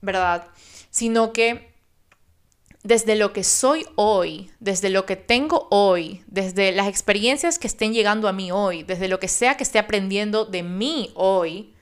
¿verdad? 0.00 0.48
Sino 0.90 1.32
que 1.32 1.75
desde 2.86 3.16
lo 3.16 3.32
que 3.32 3.42
soy 3.42 3.84
hoy, 3.96 4.48
desde 4.60 4.90
lo 4.90 5.06
que 5.06 5.16
tengo 5.16 5.66
hoy, 5.72 6.22
desde 6.28 6.70
las 6.70 6.86
experiencias 6.86 7.58
que 7.58 7.66
estén 7.66 7.92
llegando 7.92 8.28
a 8.28 8.32
mí 8.32 8.52
hoy, 8.52 8.84
desde 8.84 9.08
lo 9.08 9.18
que 9.18 9.26
sea 9.26 9.56
que 9.56 9.64
esté 9.64 9.80
aprendiendo 9.80 10.44
de 10.44 10.62
mí 10.62 11.10
hoy, 11.16 11.74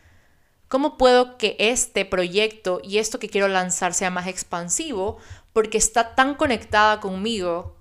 ¿cómo 0.66 0.96
puedo 0.96 1.36
que 1.36 1.56
este 1.58 2.06
proyecto 2.06 2.80
y 2.82 2.96
esto 2.96 3.18
que 3.18 3.28
quiero 3.28 3.48
lanzar 3.48 3.92
sea 3.92 4.08
más 4.08 4.28
expansivo? 4.28 5.18
Porque 5.52 5.76
está 5.76 6.14
tan 6.14 6.36
conectada 6.36 7.00
conmigo 7.00 7.76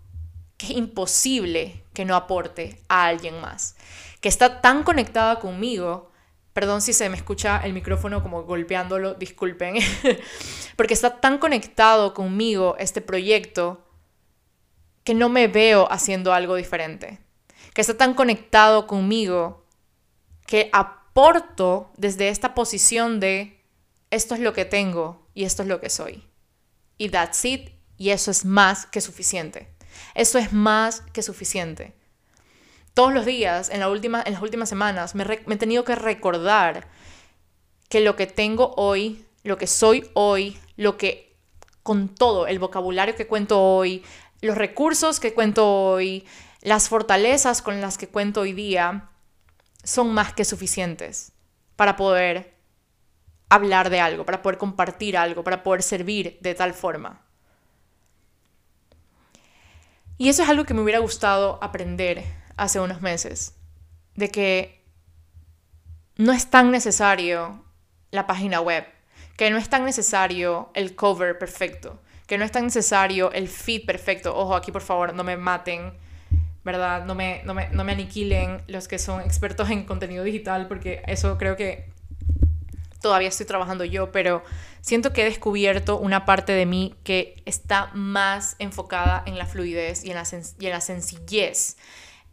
que 0.58 0.66
es 0.66 0.72
imposible 0.74 1.82
que 1.94 2.04
no 2.04 2.18
aporte 2.18 2.82
a 2.90 3.06
alguien 3.06 3.40
más. 3.40 3.78
Que 4.20 4.28
está 4.28 4.60
tan 4.60 4.84
conectada 4.84 5.40
conmigo 5.40 6.12
Perdón 6.54 6.82
si 6.82 6.94
se 6.94 7.10
me 7.10 7.18
escucha 7.18 7.58
el 7.64 7.74
micrófono 7.74 8.22
como 8.22 8.44
golpeándolo, 8.44 9.16
disculpen. 9.16 9.76
Porque 10.76 10.94
está 10.94 11.20
tan 11.20 11.40
conectado 11.40 12.14
conmigo 12.14 12.76
este 12.78 13.02
proyecto 13.02 13.84
que 15.04 15.16
no 15.16 15.30
me 15.30 15.48
veo 15.48 15.92
haciendo 15.92 16.32
algo 16.32 16.56
diferente. 16.56 17.20
Que 17.74 17.82
está 17.82 17.98
tan 17.98 18.14
conectado 18.14 18.86
conmigo 18.86 19.66
que 20.46 20.70
aporto 20.74 21.92
desde 21.98 22.30
esta 22.30 22.54
posición 22.54 23.20
de 23.20 23.60
esto 24.12 24.36
es 24.36 24.42
lo 24.42 24.54
que 24.54 24.66
tengo 24.66 25.28
y 25.34 25.46
esto 25.46 25.64
es 25.64 25.70
lo 25.70 25.82
que 25.82 25.90
soy. 25.90 26.24
Y 27.00 27.10
that's 27.10 27.44
it. 27.46 27.72
Y 27.98 28.12
eso 28.12 28.30
es 28.30 28.46
más 28.46 28.86
que 28.86 29.02
suficiente. 29.02 29.70
Eso 30.14 30.38
es 30.38 30.54
más 30.54 31.02
que 31.14 31.24
suficiente 31.24 31.96
todos 32.94 33.14
los 33.14 33.26
días, 33.26 33.70
en, 33.70 33.80
las 33.80 33.90
últimas 34.42 34.70
semanas, 34.70 35.16
me, 35.16 35.24
he 35.24 35.58
tenido 35.58 35.84
que 35.84 35.96
recordar 35.96 36.88
que 37.90 38.02
lo 38.02 38.16
que 38.16 38.28
tengo 38.28 38.74
hoy, 38.78 39.26
lo 39.44 39.58
que 39.58 39.68
soy 39.68 40.10
hoy, 40.14 40.58
lo 40.78 40.98
que 40.98 41.36
con 41.82 42.08
todo 42.08 42.48
el 42.48 42.60
vocabulario 42.60 43.16
que 43.16 43.28
cuento 43.28 43.62
hoy, 43.62 44.04
los 44.42 44.58
recursos 44.58 45.20
que 45.20 45.34
cuento 45.34 45.70
hoy, 45.70 46.26
las 46.62 46.88
fortalezas 46.88 47.62
con 47.62 47.82
las 47.82 47.98
que 47.98 48.08
cuento 48.08 48.42
hoy 48.42 48.54
día, 48.54 49.10
son 49.84 50.14
más 50.14 50.34
que 50.34 50.46
suficientes 50.46 51.34
para 51.76 51.96
poder 51.96 52.54
hablar 53.50 53.90
de 53.90 54.00
algo, 54.00 54.26
para 54.26 54.42
poder 54.42 54.58
compartir 54.58 55.18
algo, 55.18 55.44
para 55.44 55.64
poder 55.64 55.84
servir 55.84 56.38
de 56.42 56.56
tal 56.56 56.74
forma. 56.74 57.22
Y 60.18 60.30
eso 60.30 60.44
es 60.44 60.50
algo 60.50 60.64
que 60.64 60.74
me 60.74 60.82
hubiera 60.82 61.00
gustado 61.00 61.60
aprender 61.62 62.24
hace 62.64 62.80
unos 62.80 63.02
meses, 63.02 63.56
de 64.16 64.30
que 64.30 64.84
no 66.16 66.32
es 66.32 66.50
tan 66.50 66.72
necesario 66.72 67.64
la 68.12 68.28
página 68.28 68.62
web, 68.62 68.86
que 69.38 69.50
no 69.50 69.58
es 69.58 69.70
tan 69.70 69.86
necesario 69.86 70.72
el 70.74 70.96
cover 70.96 71.38
perfecto, 71.38 72.00
que 72.28 72.38
no 72.38 72.46
es 72.46 72.52
tan 72.52 72.66
necesario 72.66 73.32
el 73.32 73.48
feed 73.48 73.86
perfecto. 73.86 74.36
Ojo, 74.36 74.56
aquí 74.56 74.72
por 74.72 74.82
favor 74.82 75.14
no 75.14 75.24
me 75.24 75.38
maten, 75.38 75.94
¿verdad? 76.64 77.06
No 77.06 77.16
me, 77.16 77.42
no 77.44 77.54
me, 77.54 77.70
no 77.70 77.84
me 77.84 77.92
aniquilen 77.92 78.62
los 78.68 78.88
que 78.88 79.00
son 79.00 79.22
expertos 79.22 79.70
en 79.70 79.86
contenido 79.86 80.24
digital, 80.24 80.68
porque 80.68 81.02
eso 81.08 81.38
creo 81.38 81.56
que 81.56 81.92
todavía 83.02 83.28
estoy 83.28 83.46
trabajando 83.46 83.84
yo, 83.84 84.12
pero 84.12 84.44
siento 84.82 85.12
que 85.12 85.24
he 85.24 85.26
descubierto 85.26 85.98
una 86.00 86.26
parte 86.26 86.54
de 86.54 86.66
mí 86.66 86.96
que 87.04 87.42
está 87.46 87.92
más 87.94 88.56
enfocada 88.60 89.24
en 89.26 89.38
la 89.38 89.46
fluidez 89.46 90.06
y 90.06 90.12
en 90.12 90.16
la, 90.16 90.24
y 90.60 90.66
en 90.66 90.72
la 90.72 90.82
sencillez 90.82 91.78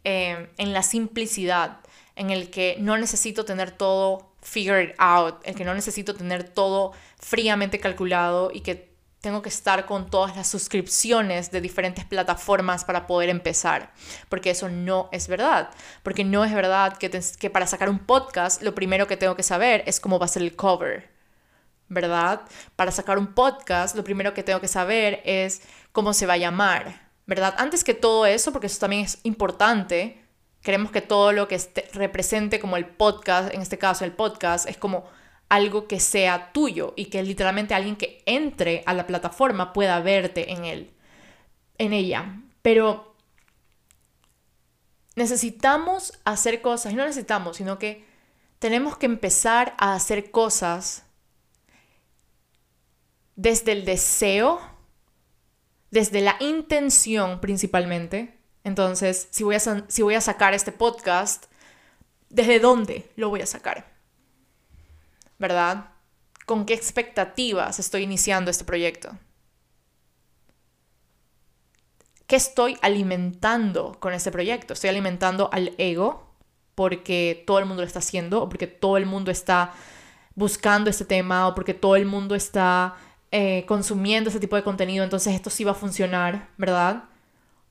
Em, 0.03 0.47
en 0.57 0.73
la 0.73 0.81
simplicidad, 0.81 1.79
en 2.15 2.31
el 2.31 2.49
que 2.49 2.75
no 2.79 2.97
necesito 2.97 3.45
tener 3.45 3.71
todo 3.71 4.31
figured 4.41 4.95
out, 4.97 5.35
en 5.43 5.53
que 5.53 5.63
no 5.63 5.75
necesito 5.75 6.15
tener 6.15 6.43
todo 6.49 6.93
fríamente 7.19 7.79
calculado 7.79 8.49
y 8.51 8.61
que 8.61 8.89
tengo 9.21 9.43
que 9.43 9.49
estar 9.49 9.85
con 9.85 10.09
todas 10.09 10.35
las 10.35 10.47
suscripciones 10.47 11.51
de 11.51 11.61
diferentes 11.61 12.03
plataformas 12.05 12.83
para 12.83 13.05
poder 13.05 13.29
empezar, 13.29 13.93
porque 14.29 14.49
eso 14.49 14.67
no 14.69 15.09
es 15.11 15.27
verdad, 15.27 15.69
porque 16.01 16.23
no 16.23 16.43
es 16.43 16.53
verdad 16.53 16.97
que, 16.97 17.11
que 17.39 17.49
para 17.51 17.67
sacar 17.67 17.87
un 17.87 17.99
podcast 17.99 18.63
lo 18.63 18.73
primero 18.73 19.05
que 19.05 19.17
tengo 19.17 19.35
que 19.35 19.43
saber 19.43 19.83
es 19.85 19.99
cómo 19.99 20.17
va 20.17 20.25
a 20.25 20.29
ser 20.29 20.41
el 20.41 20.55
cover, 20.55 21.11
¿verdad? 21.87 22.41
Para 22.75 22.89
sacar 22.89 23.19
un 23.19 23.35
podcast 23.35 23.95
lo 23.95 24.03
primero 24.03 24.33
que 24.33 24.41
tengo 24.41 24.59
que 24.59 24.67
saber 24.67 25.21
es 25.25 25.61
cómo 25.91 26.15
se 26.15 26.25
va 26.25 26.33
a 26.33 26.37
llamar, 26.37 27.00
¿verdad? 27.25 27.55
Antes 27.57 27.83
que 27.83 27.93
todo 27.93 28.25
eso, 28.25 28.51
porque 28.51 28.67
eso 28.67 28.79
también 28.79 29.05
es 29.05 29.19
importante, 29.23 30.21
queremos 30.61 30.91
que 30.91 31.01
todo 31.01 31.31
lo 31.31 31.47
que 31.47 31.59
represente 31.93 32.59
como 32.59 32.77
el 32.77 32.85
podcast, 32.85 33.53
en 33.53 33.61
este 33.61 33.77
caso 33.77 34.05
el 34.05 34.13
podcast, 34.13 34.67
es 34.67 34.77
como 34.77 35.05
algo 35.49 35.87
que 35.87 35.99
sea 35.99 36.51
tuyo 36.53 36.93
y 36.95 37.05
que 37.05 37.21
literalmente 37.23 37.73
alguien 37.73 37.95
que 37.95 38.23
entre 38.25 38.83
a 38.85 38.93
la 38.93 39.07
plataforma 39.07 39.73
pueda 39.73 39.99
verte 39.99 40.51
en 40.51 40.65
él, 40.65 40.93
en 41.77 41.93
ella. 41.93 42.41
Pero 42.61 43.15
necesitamos 45.15 46.13
hacer 46.23 46.61
cosas, 46.61 46.93
y 46.93 46.95
no 46.95 47.05
necesitamos, 47.05 47.57
sino 47.57 47.77
que 47.79 48.05
tenemos 48.59 48.97
que 48.97 49.07
empezar 49.07 49.75
a 49.77 49.93
hacer 49.93 50.31
cosas 50.31 51.03
desde 53.35 53.71
el 53.71 53.85
deseo 53.85 54.61
desde 55.91 56.21
la 56.21 56.37
intención 56.39 57.39
principalmente. 57.39 58.39
Entonces, 58.63 59.27
si 59.31 59.43
voy, 59.43 59.55
a, 59.55 59.59
si 59.59 60.01
voy 60.01 60.15
a 60.15 60.21
sacar 60.21 60.53
este 60.53 60.71
podcast, 60.71 61.45
¿desde 62.29 62.59
dónde 62.59 63.11
lo 63.15 63.29
voy 63.29 63.41
a 63.41 63.45
sacar? 63.45 63.91
¿Verdad? 65.37 65.91
¿Con 66.45 66.65
qué 66.65 66.73
expectativas 66.73 67.79
estoy 67.79 68.03
iniciando 68.03 68.49
este 68.49 68.63
proyecto? 68.63 69.17
¿Qué 72.27 72.35
estoy 72.37 72.77
alimentando 72.81 73.97
con 73.99 74.13
este 74.13 74.31
proyecto? 74.31 74.73
¿Estoy 74.73 74.89
alimentando 74.89 75.49
al 75.51 75.75
ego 75.77 76.35
porque 76.75 77.43
todo 77.45 77.59
el 77.59 77.65
mundo 77.65 77.81
lo 77.81 77.87
está 77.87 77.99
haciendo 77.99 78.43
o 78.43 78.49
porque 78.49 78.67
todo 78.67 78.95
el 78.95 79.05
mundo 79.05 79.31
está 79.31 79.73
buscando 80.35 80.89
este 80.89 81.03
tema 81.03 81.47
o 81.47 81.55
porque 81.55 81.73
todo 81.73 81.97
el 81.97 82.05
mundo 82.05 82.35
está 82.35 82.95
eh, 83.31 83.65
consumiendo 83.65 84.29
ese 84.29 84.39
tipo 84.39 84.55
de 84.55 84.63
contenido, 84.63 85.03
entonces 85.03 85.33
esto 85.33 85.49
sí 85.49 85.63
va 85.63 85.71
a 85.71 85.75
funcionar, 85.75 86.49
¿verdad? 86.57 87.05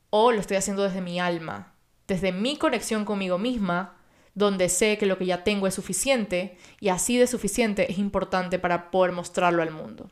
O 0.08 0.32
lo 0.32 0.40
estoy 0.40 0.56
haciendo 0.56 0.82
desde 0.82 1.02
mi 1.02 1.20
alma, 1.20 1.74
desde 2.08 2.32
mi 2.32 2.56
conexión 2.56 3.04
conmigo 3.04 3.38
misma, 3.38 3.96
donde 4.34 4.68
sé 4.68 4.96
que 4.96 5.06
lo 5.06 5.18
que 5.18 5.26
ya 5.26 5.44
tengo 5.44 5.66
es 5.66 5.74
suficiente 5.74 6.56
y 6.80 6.88
así 6.88 7.18
de 7.18 7.26
suficiente 7.26 7.92
es 7.92 7.98
importante 7.98 8.58
para 8.58 8.90
poder 8.90 9.12
mostrarlo 9.12 9.62
al 9.62 9.70
mundo. 9.70 10.10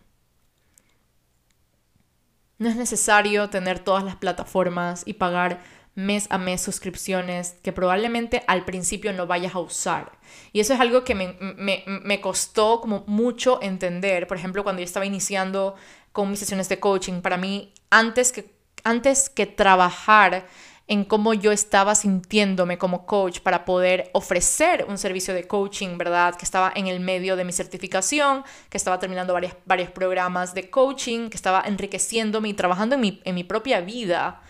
No 2.58 2.68
es 2.68 2.76
necesario 2.76 3.48
tener 3.50 3.78
todas 3.78 4.04
las 4.04 4.16
plataformas 4.16 5.02
y 5.06 5.14
pagar 5.14 5.62
mes 5.98 6.28
a 6.30 6.38
mes 6.38 6.60
suscripciones 6.60 7.56
que 7.60 7.72
probablemente 7.72 8.44
al 8.46 8.64
principio 8.64 9.12
no 9.12 9.26
vayas 9.26 9.56
a 9.56 9.58
usar. 9.58 10.12
Y 10.52 10.60
eso 10.60 10.72
es 10.72 10.78
algo 10.78 11.02
que 11.02 11.16
me, 11.16 11.36
me, 11.40 11.82
me, 11.86 12.20
costó 12.20 12.80
como 12.80 13.02
mucho 13.08 13.60
entender. 13.60 14.28
Por 14.28 14.36
ejemplo, 14.36 14.62
cuando 14.62 14.78
yo 14.78 14.84
estaba 14.84 15.06
iniciando 15.06 15.74
con 16.12 16.30
mis 16.30 16.38
sesiones 16.38 16.68
de 16.68 16.78
coaching, 16.78 17.20
para 17.20 17.36
mí, 17.36 17.74
antes 17.90 18.30
que, 18.30 18.54
antes 18.84 19.28
que 19.28 19.46
trabajar 19.46 20.46
en 20.86 21.04
cómo 21.04 21.34
yo 21.34 21.50
estaba 21.50 21.96
sintiéndome 21.96 22.78
como 22.78 23.04
coach 23.04 23.40
para 23.40 23.64
poder 23.64 24.08
ofrecer 24.12 24.86
un 24.88 24.98
servicio 24.98 25.34
de 25.34 25.48
coaching, 25.48 25.98
¿verdad? 25.98 26.36
Que 26.36 26.44
estaba 26.44 26.72
en 26.76 26.86
el 26.86 27.00
medio 27.00 27.34
de 27.34 27.44
mi 27.44 27.52
certificación, 27.52 28.44
que 28.70 28.76
estaba 28.76 29.00
terminando 29.00 29.32
varios, 29.32 29.54
varios 29.66 29.90
programas 29.90 30.54
de 30.54 30.70
coaching, 30.70 31.28
que 31.28 31.36
estaba 31.36 31.64
enriqueciéndome 31.66 32.50
y 32.50 32.54
trabajando 32.54 32.94
en 32.94 33.00
mi, 33.00 33.20
en 33.24 33.34
mi 33.34 33.42
propia 33.42 33.80
vida 33.80 34.42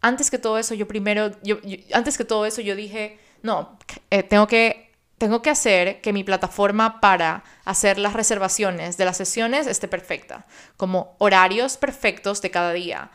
antes 0.00 0.30
que 0.30 0.38
todo 0.38 0.58
eso, 0.58 0.74
yo 0.74 0.86
primero, 0.86 1.32
yo, 1.42 1.58
antes 1.92 2.18
que 2.18 2.24
todo 2.24 2.46
eso, 2.46 2.60
yo 2.60 2.76
dije, 2.76 3.18
no, 3.42 3.78
eh, 4.10 4.22
tengo 4.22 4.46
que 4.46 4.86
tengo 5.18 5.40
que 5.40 5.50
hacer 5.50 6.02
que 6.02 6.12
mi 6.12 6.24
plataforma 6.24 7.00
para 7.00 7.42
hacer 7.64 7.98
las 7.98 8.12
reservaciones 8.12 8.98
de 8.98 9.06
las 9.06 9.16
sesiones 9.16 9.66
esté 9.66 9.88
perfecta, 9.88 10.46
como 10.76 11.16
horarios 11.18 11.78
perfectos 11.78 12.42
de 12.42 12.50
cada 12.50 12.72
día, 12.72 13.10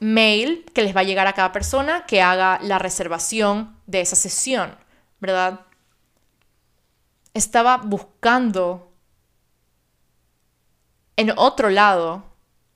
mail 0.00 0.64
que 0.72 0.82
les 0.82 0.96
va 0.96 1.00
a 1.00 1.04
llegar 1.04 1.26
a 1.26 1.34
cada 1.34 1.52
persona 1.52 2.06
que 2.06 2.22
haga 2.22 2.58
la 2.62 2.78
reservación 2.78 3.76
de 3.86 4.00
esa 4.00 4.16
sesión, 4.16 4.76
¿verdad? 5.20 5.60
Estaba 7.34 7.76
buscando 7.76 8.92
en 11.16 11.32
otro 11.36 11.68
lado, 11.68 12.24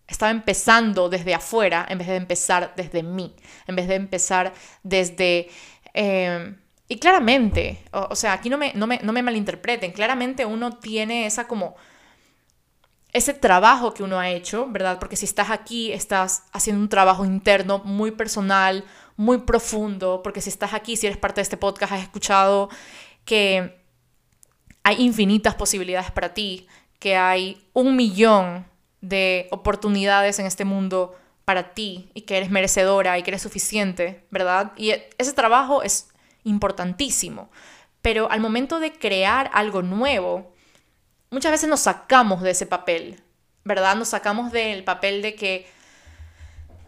estaba 0.09 0.31
empezando 0.31 1.09
desde 1.09 1.35
afuera 1.35 1.87
en 1.89 1.99
vez 1.99 2.09
de 2.09 2.17
empezar 2.17 2.73
desde 2.77 3.03
mí, 3.03 3.37
en 3.67 3.77
vez 3.77 3.87
de 3.87 3.95
empezar 3.95 4.53
desde... 4.83 5.49
Eh, 5.95 6.57
y 6.91 6.99
claramente, 6.99 7.85
o, 7.93 8.17
sea, 8.17 8.33
aquí 8.33 8.49
no 8.49 8.57
me, 8.57 8.73
no, 8.73 8.87
me, 8.87 8.99
no 9.03 9.13
me 9.13 9.23
malinterpreten, 9.23 9.93
claramente 9.93 10.47
uno 10.47 10.79
tiene 10.79 11.27
esa 11.27 11.47
como 11.47 11.77
ese 13.13 13.35
trabajo 13.35 13.93
que 13.93 14.03
uno 14.03 14.19
ha 14.19 14.31
hecho, 14.31 14.67
¿verdad? 14.69 14.99
Porque 14.99 15.17
si 15.17 15.27
estás 15.27 15.51
aquí, 15.51 15.93
estás 15.93 16.45
haciendo 16.53 16.81
un 16.81 16.89
trabajo 16.89 17.27
interno 17.27 17.79
muy 17.85 18.11
personal, 18.11 18.85
muy 19.17 19.39
profundo, 19.39 20.23
porque 20.23 20.41
si 20.41 20.49
estás 20.49 20.73
aquí, 20.73 20.97
si 20.97 21.07
eres 21.07 21.19
parte 21.19 21.41
de 21.41 21.43
este 21.43 21.57
podcast, 21.59 21.93
has 21.93 22.03
escuchado 22.03 22.71
que 23.25 23.83
hay 24.83 25.03
infinitas 25.03 25.55
posibilidades 25.55 26.11
para 26.11 26.33
ti, 26.33 26.67
que 26.99 27.17
hay 27.17 27.69
un 27.75 27.97
millón 27.97 28.67
de 29.01 29.49
oportunidades 29.51 30.39
en 30.39 30.47
este 30.47 30.65
mundo 30.65 31.15
para 31.45 31.73
ti 31.73 32.11
y 32.15 32.23
que 32.23 32.37
eres 32.37 32.51
merecedora 32.51 33.19
y 33.19 33.23
que 33.23 33.31
eres 33.31 33.43
suficiente, 33.43 34.27
¿verdad? 34.31 34.73
Y 34.77 34.93
ese 35.19 35.33
trabajo 35.33 35.83
es 35.83 36.11
importantísimo. 36.45 37.51
Pero 38.03 38.31
al 38.31 38.41
momento 38.41 38.81
de 38.81 38.93
crear 38.93 39.51
algo 39.53 39.83
nuevo, 39.83 40.53
muchas 41.31 41.53
veces 41.53 41.69
nos 41.69 41.81
sacamos 41.81 42.43
de 42.43 42.51
ese 42.51 42.67
papel, 42.67 43.23
¿verdad? 43.65 43.97
Nos 43.97 44.09
sacamos 44.09 44.53
del 44.53 44.85
papel 44.85 45.23
de 45.23 45.35
que, 45.35 45.67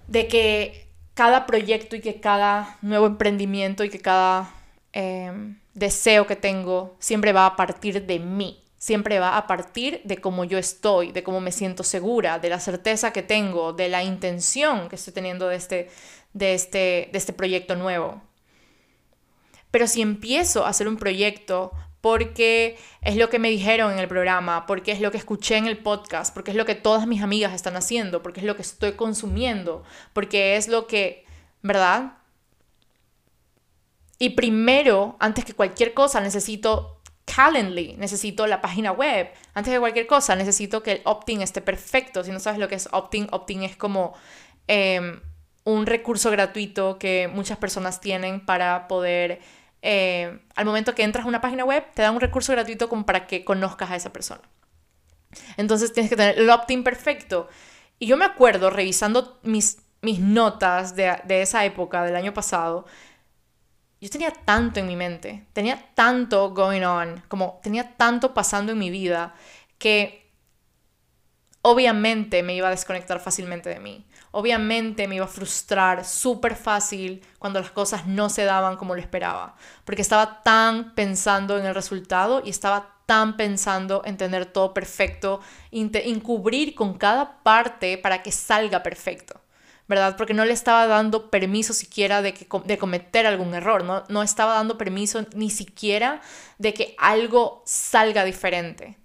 de 0.08 0.28
que 0.28 0.88
cada 1.14 1.46
proyecto 1.46 1.96
y 1.96 2.00
que 2.00 2.20
cada 2.20 2.78
nuevo 2.82 3.06
emprendimiento 3.06 3.84
y 3.84 3.90
que 3.90 4.00
cada 4.00 4.54
em, 4.92 5.58
deseo 5.74 6.26
que 6.26 6.36
tengo 6.36 6.96
siempre 6.98 7.32
va 7.32 7.46
a 7.46 7.56
partir 7.56 8.06
de 8.06 8.18
mí, 8.18 8.62
siempre 8.80 9.18
va 9.18 9.36
a 9.36 9.46
partir 9.46 10.00
de 10.04 10.16
cómo 10.16 10.44
yo 10.44 10.56
estoy, 10.56 11.12
de 11.12 11.22
cómo 11.22 11.38
me 11.40 11.52
siento 11.52 11.84
segura, 11.84 12.38
de 12.38 12.48
la 12.48 12.58
certeza 12.58 13.12
que 13.12 13.22
tengo, 13.22 13.74
de 13.74 13.90
la 13.90 14.02
intención 14.02 14.88
que 14.88 14.96
estoy 14.96 15.12
teniendo 15.12 15.48
de 15.48 15.56
este, 15.56 15.90
de 16.32 16.54
este, 16.54 17.10
de 17.12 17.18
este 17.18 17.34
proyecto 17.34 17.76
nuevo. 17.76 18.22
Pero 19.70 19.86
si 19.86 20.00
empiezo 20.00 20.64
a 20.64 20.70
hacer 20.70 20.88
un 20.88 20.96
proyecto 20.96 21.72
porque 22.00 22.78
es 23.02 23.16
lo 23.16 23.28
que 23.28 23.38
me 23.38 23.50
dijeron 23.50 23.92
en 23.92 23.98
el 23.98 24.08
programa, 24.08 24.64
porque 24.64 24.92
es 24.92 25.02
lo 25.02 25.10
que 25.10 25.18
escuché 25.18 25.58
en 25.58 25.66
el 25.66 25.76
podcast, 25.76 26.32
porque 26.32 26.52
es 26.52 26.56
lo 26.56 26.64
que 26.64 26.74
todas 26.74 27.06
mis 27.06 27.22
amigas 27.22 27.52
están 27.52 27.76
haciendo, 27.76 28.22
porque 28.22 28.40
es 28.40 28.46
lo 28.46 28.56
que 28.56 28.62
estoy 28.62 28.92
consumiendo, 28.92 29.84
porque 30.14 30.56
es 30.56 30.68
lo 30.68 30.86
que, 30.86 31.26
¿verdad? 31.60 32.14
Y 34.18 34.30
primero, 34.30 35.16
antes 35.20 35.44
que 35.44 35.52
cualquier 35.52 35.92
cosa, 35.92 36.22
necesito 36.22 36.99
Calendly, 37.34 37.94
necesito 37.96 38.46
la 38.46 38.60
página 38.60 38.92
web. 38.92 39.30
Antes 39.54 39.72
de 39.72 39.78
cualquier 39.78 40.06
cosa, 40.06 40.34
necesito 40.34 40.82
que 40.82 40.92
el 40.92 41.02
opt-in 41.04 41.42
esté 41.42 41.60
perfecto. 41.60 42.24
Si 42.24 42.32
no 42.32 42.40
sabes 42.40 42.58
lo 42.58 42.68
que 42.68 42.74
es 42.74 42.88
opt-in, 42.92 43.28
opt-in 43.30 43.62
es 43.62 43.76
como 43.76 44.14
em, 44.66 45.20
un 45.64 45.86
recurso 45.86 46.30
gratuito 46.30 46.98
que 46.98 47.28
muchas 47.32 47.58
personas 47.58 48.00
tienen 48.00 48.44
para 48.44 48.88
poder 48.88 49.40
eh, 49.82 50.40
al 50.56 50.64
momento 50.64 50.94
que 50.94 51.02
entras 51.02 51.24
a 51.24 51.28
una 51.28 51.40
página 51.40 51.64
web, 51.64 51.84
te 51.94 52.02
da 52.02 52.10
un 52.10 52.20
recurso 52.20 52.52
gratuito 52.52 52.88
como 52.88 53.06
para 53.06 53.26
que 53.26 53.44
conozcas 53.44 53.90
a 53.90 53.96
esa 53.96 54.12
persona. 54.12 54.42
Entonces 55.56 55.92
tienes 55.92 56.10
que 56.10 56.16
tener 56.16 56.38
el 56.38 56.50
opt-in 56.50 56.82
perfecto. 56.82 57.48
Y 57.98 58.06
yo 58.06 58.16
me 58.16 58.24
acuerdo, 58.24 58.70
revisando 58.70 59.38
mis, 59.42 59.78
mis 60.02 60.18
notas 60.18 60.96
de, 60.96 61.16
de 61.24 61.42
esa 61.42 61.64
época, 61.64 62.02
del 62.04 62.16
año 62.16 62.34
pasado, 62.34 62.86
yo 64.00 64.08
tenía 64.08 64.30
tanto 64.30 64.80
en 64.80 64.86
mi 64.86 64.96
mente, 64.96 65.46
tenía 65.52 65.92
tanto 65.94 66.50
going 66.54 66.82
on, 66.82 67.22
como 67.28 67.60
tenía 67.62 67.96
tanto 67.96 68.32
pasando 68.32 68.72
en 68.72 68.78
mi 68.78 68.90
vida, 68.90 69.34
que 69.78 70.32
obviamente 71.62 72.42
me 72.42 72.54
iba 72.54 72.68
a 72.68 72.70
desconectar 72.70 73.20
fácilmente 73.20 73.68
de 73.68 73.80
mí. 73.80 74.06
Obviamente 74.32 75.08
me 75.08 75.16
iba 75.16 75.24
a 75.24 75.28
frustrar 75.28 76.04
súper 76.04 76.54
fácil 76.54 77.22
cuando 77.38 77.60
las 77.60 77.72
cosas 77.72 78.06
no 78.06 78.30
se 78.30 78.44
daban 78.44 78.76
como 78.76 78.94
lo 78.94 79.00
esperaba, 79.00 79.56
porque 79.84 80.02
estaba 80.02 80.42
tan 80.42 80.94
pensando 80.94 81.58
en 81.58 81.66
el 81.66 81.74
resultado 81.74 82.40
y 82.44 82.50
estaba 82.50 83.00
tan 83.06 83.36
pensando 83.36 84.02
en 84.04 84.16
tener 84.16 84.46
todo 84.46 84.72
perfecto, 84.72 85.40
encubrir 85.72 86.76
con 86.76 86.96
cada 86.96 87.42
parte 87.42 87.98
para 87.98 88.22
que 88.22 88.30
salga 88.30 88.84
perfecto. 88.84 89.40
¿Verdad? 89.90 90.16
Porque 90.16 90.34
no 90.34 90.44
le 90.44 90.52
estaba 90.52 90.86
dando 90.86 91.30
permiso 91.30 91.74
siquiera 91.74 92.22
de, 92.22 92.32
que, 92.32 92.46
de 92.64 92.78
cometer 92.78 93.26
algún 93.26 93.54
error, 93.54 93.82
¿no? 93.82 94.04
no 94.08 94.22
estaba 94.22 94.54
dando 94.54 94.78
permiso 94.78 95.26
ni 95.34 95.50
siquiera 95.50 96.20
de 96.58 96.72
que 96.72 96.94
algo 96.96 97.64
salga 97.66 98.24
diferente. 98.24 98.96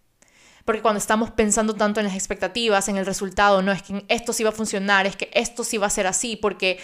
Porque 0.64 0.84
cuando 0.84 1.00
estamos 1.00 1.32
pensando 1.32 1.74
tanto 1.74 2.02
en 2.02 2.06
las 2.06 2.14
expectativas, 2.14 2.88
en 2.88 2.98
el 2.98 3.08
resultado, 3.08 3.64
no 3.64 3.72
es 3.72 3.82
que 3.82 4.06
esto 4.10 4.32
sí 4.32 4.44
va 4.44 4.52
a 4.52 4.54
funcionar, 4.54 5.08
es 5.08 5.16
que 5.16 5.32
esto 5.34 5.64
sí 5.64 5.80
va 5.80 5.88
a 5.88 5.90
ser 5.90 6.06
así, 6.06 6.36
porque, 6.36 6.78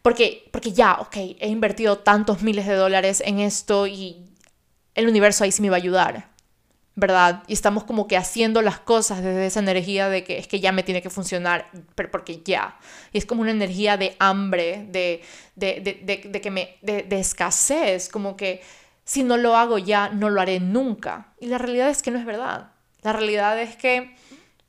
porque, 0.00 0.48
porque 0.50 0.72
ya, 0.72 0.94
ok, 0.94 1.16
he 1.38 1.48
invertido 1.48 1.98
tantos 1.98 2.40
miles 2.40 2.66
de 2.66 2.74
dólares 2.74 3.22
en 3.22 3.38
esto 3.38 3.86
y 3.86 4.30
el 4.94 5.06
universo 5.06 5.44
ahí 5.44 5.52
sí 5.52 5.60
me 5.60 5.68
va 5.68 5.76
a 5.76 5.80
ayudar, 5.80 6.30
¿verdad? 6.94 7.42
Y 7.46 7.54
estamos 7.54 7.84
como 7.84 8.06
que 8.06 8.16
haciendo 8.16 8.60
las 8.60 8.78
cosas 8.78 9.22
desde 9.22 9.46
esa 9.46 9.60
energía 9.60 10.08
de 10.08 10.24
que 10.24 10.38
es 10.38 10.46
que 10.46 10.60
ya 10.60 10.72
me 10.72 10.82
tiene 10.82 11.00
que 11.00 11.10
funcionar, 11.10 11.70
pero 11.94 12.10
porque 12.10 12.42
ya. 12.44 12.76
Y 13.12 13.18
es 13.18 13.26
como 13.26 13.42
una 13.42 13.50
energía 13.50 13.96
de 13.96 14.14
hambre, 14.18 14.86
de, 14.90 15.22
de, 15.56 15.80
de, 15.80 16.28
de 16.28 16.40
que 16.40 16.50
me, 16.50 16.76
de, 16.82 17.06
escasez, 17.18 18.08
como 18.08 18.36
que 18.36 18.62
si 19.04 19.24
no 19.24 19.36
lo 19.36 19.56
hago 19.56 19.78
ya, 19.78 20.10
no 20.10 20.28
lo 20.28 20.40
haré 20.40 20.60
nunca. 20.60 21.32
Y 21.40 21.46
la 21.46 21.58
realidad 21.58 21.88
es 21.88 22.02
que 22.02 22.10
no 22.10 22.18
es 22.18 22.26
verdad. 22.26 22.72
La 23.02 23.12
realidad 23.12 23.58
es 23.58 23.74
que 23.76 24.14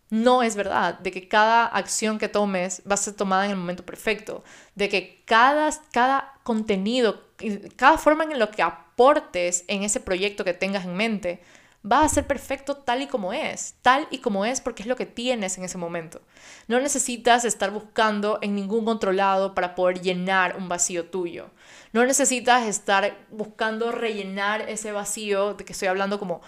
no 0.10 0.44
es 0.44 0.56
verdad, 0.56 1.00
de 1.00 1.12
que 1.12 1.28
cada 1.28 1.66
acción 1.66 2.20
que 2.20 2.28
tomes 2.28 2.84
va 2.90 2.94
a 2.94 2.98
ser 2.98 3.16
tomada 3.16 3.46
en 3.46 3.52
el 3.52 3.58
momento 3.58 3.84
perfecto, 3.84 4.44
de 4.76 4.88
que 4.88 5.24
cada, 5.26 5.72
cada 5.92 6.34
contenido, 6.44 7.24
cada 7.76 7.98
forma 7.98 8.24
en 8.24 8.38
lo 8.38 8.52
que 8.52 8.62
aportes 8.62 9.66
en 9.68 9.82
ese 9.82 10.00
proyecto 10.00 10.44
que 10.46 10.54
tengas 10.54 10.86
en 10.86 10.96
mente, 10.96 11.42
va 11.90 12.04
a 12.04 12.10
ser 12.10 12.26
perfecto 12.26 12.78
tal 12.78 13.02
y 13.02 13.08
como 13.08 13.34
es, 13.34 13.76
tal 13.82 14.08
y 14.10 14.20
como 14.20 14.46
es 14.46 14.62
porque 14.62 14.84
es 14.84 14.88
lo 14.88 14.96
que 14.96 15.06
tienes 15.06 15.58
en 15.58 15.66
ese 15.66 15.78
momento. 15.78 16.22
No 16.68 16.80
necesitas 16.80 17.46
estar 17.46 17.72
buscando 17.72 18.40
en 18.42 18.56
ningún 18.56 18.88
otro 18.88 19.12
lado 19.12 19.54
para 19.54 19.76
poder 19.76 20.02
llenar 20.02 20.56
un 20.58 20.70
vacío 20.70 21.06
tuyo. 21.06 21.50
No 21.92 22.06
necesitas 22.06 22.68
estar 22.68 23.18
buscando 23.32 23.92
rellenar 23.92 24.62
ese 24.70 24.92
vacío 24.92 25.56
de 25.56 25.66
que 25.66 25.74
estoy 25.74 25.90
hablando 25.90 26.20
como 26.20 26.42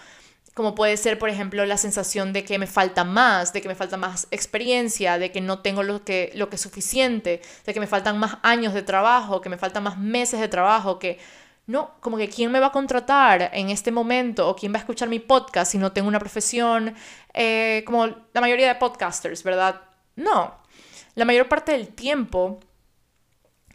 como 0.56 0.74
puede 0.74 0.96
ser, 0.96 1.18
por 1.18 1.28
ejemplo, 1.28 1.66
la 1.66 1.76
sensación 1.76 2.32
de 2.32 2.42
que 2.42 2.58
me 2.58 2.66
falta 2.66 3.04
más, 3.04 3.52
de 3.52 3.60
que 3.60 3.68
me 3.68 3.74
falta 3.74 3.98
más 3.98 4.26
experiencia, 4.30 5.18
de 5.18 5.30
que 5.30 5.42
no 5.42 5.58
tengo 5.58 5.82
lo 5.82 6.02
que, 6.02 6.32
lo 6.34 6.48
que 6.48 6.56
es 6.56 6.62
suficiente, 6.62 7.42
de 7.66 7.74
que 7.74 7.78
me 7.78 7.86
faltan 7.86 8.18
más 8.18 8.38
años 8.42 8.72
de 8.72 8.80
trabajo, 8.80 9.42
que 9.42 9.50
me 9.50 9.58
faltan 9.58 9.82
más 9.82 9.98
meses 9.98 10.40
de 10.40 10.48
trabajo, 10.48 10.98
que 10.98 11.18
no, 11.66 11.94
como 12.00 12.16
que 12.16 12.28
quién 12.28 12.52
me 12.52 12.60
va 12.60 12.66
a 12.66 12.72
contratar 12.72 13.50
en 13.52 13.70
este 13.70 13.90
momento 13.90 14.48
o 14.48 14.54
quién 14.54 14.72
va 14.72 14.76
a 14.76 14.80
escuchar 14.80 15.08
mi 15.08 15.18
podcast 15.18 15.72
si 15.72 15.78
no 15.78 15.92
tengo 15.92 16.08
una 16.08 16.20
profesión, 16.20 16.94
eh, 17.34 17.82
como 17.86 18.06
la 18.06 18.40
mayoría 18.40 18.68
de 18.68 18.76
podcasters, 18.76 19.42
¿verdad? 19.42 19.82
No, 20.14 20.54
la 21.16 21.24
mayor 21.24 21.48
parte 21.48 21.72
del 21.72 21.88
tiempo, 21.88 22.60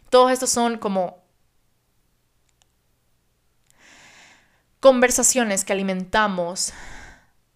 todos 0.08 0.32
estos 0.32 0.50
son 0.50 0.78
como 0.78 1.22
conversaciones 4.80 5.64
que 5.64 5.72
alimentamos 5.72 6.72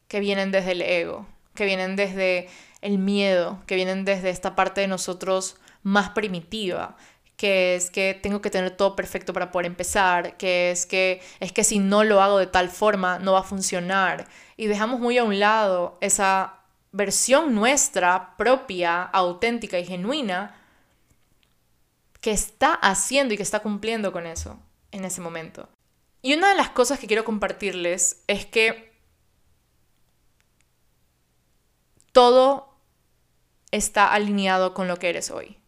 que 0.09 0.21
vienen 0.21 0.53
desde 0.53 0.73
el 0.73 0.83
ego, 0.83 1.27
que 1.55 1.65
vienen 1.65 1.97
desde 1.97 2.49
el 2.83 2.99
miedo, 2.99 3.63
que 3.67 3.75
vienen 3.75 4.05
desde 4.05 4.31
esta 4.31 4.55
parte 4.55 4.83
de 4.83 4.87
nosotros 4.87 5.57
más 5.83 6.11
primitiva, 6.11 6.97
que 7.37 7.77
es 7.77 7.91
que 7.91 8.19
tengo 8.21 8.41
que 8.41 8.51
tener 8.51 8.71
todo 8.77 8.97
perfecto 8.97 9.33
para 9.33 9.51
poder 9.51 9.67
empezar, 9.67 10.37
que 10.37 10.71
es 10.71 10.87
que 10.87 11.21
es 11.41 11.53
que 11.53 11.65
si 11.65 11.79
no 11.79 12.03
lo 12.05 12.23
hago 12.23 12.39
de 12.39 12.47
tal 12.47 12.71
forma 12.71 13.19
no 13.19 13.33
va 13.33 13.41
a 13.41 13.45
funcionar 13.45 14.27
y 14.57 14.67
dejamos 14.67 15.01
muy 15.01 15.19
a 15.19 15.25
un 15.25 15.39
lado 15.39 15.99
esa 16.01 16.61
versión 16.93 17.55
nuestra 17.55 18.37
propia, 18.37 19.03
auténtica 19.03 19.79
y 19.79 19.85
genuina 19.85 20.59
que 22.21 22.31
está 22.31 22.73
haciendo 22.73 23.35
y 23.35 23.37
que 23.37 23.43
está 23.43 23.61
cumpliendo 23.61 24.13
con 24.13 24.27
eso 24.27 24.59
en 24.91 25.05
ese 25.05 25.21
momento. 25.21 25.69
Y 26.23 26.35
una 26.35 26.49
de 26.49 26.57
las 26.57 26.71
cosas 26.71 26.99
que 26.99 27.07
quiero 27.07 27.25
compartirles 27.25 28.25
es 28.27 28.47
que 28.47 28.93
todo 32.13 32.75
está 33.71 34.13
alineado 34.13 34.73
con 34.73 34.89
lo 34.89 34.97
que 34.97 35.11
eres 35.11 35.31
hoy. 35.31 35.59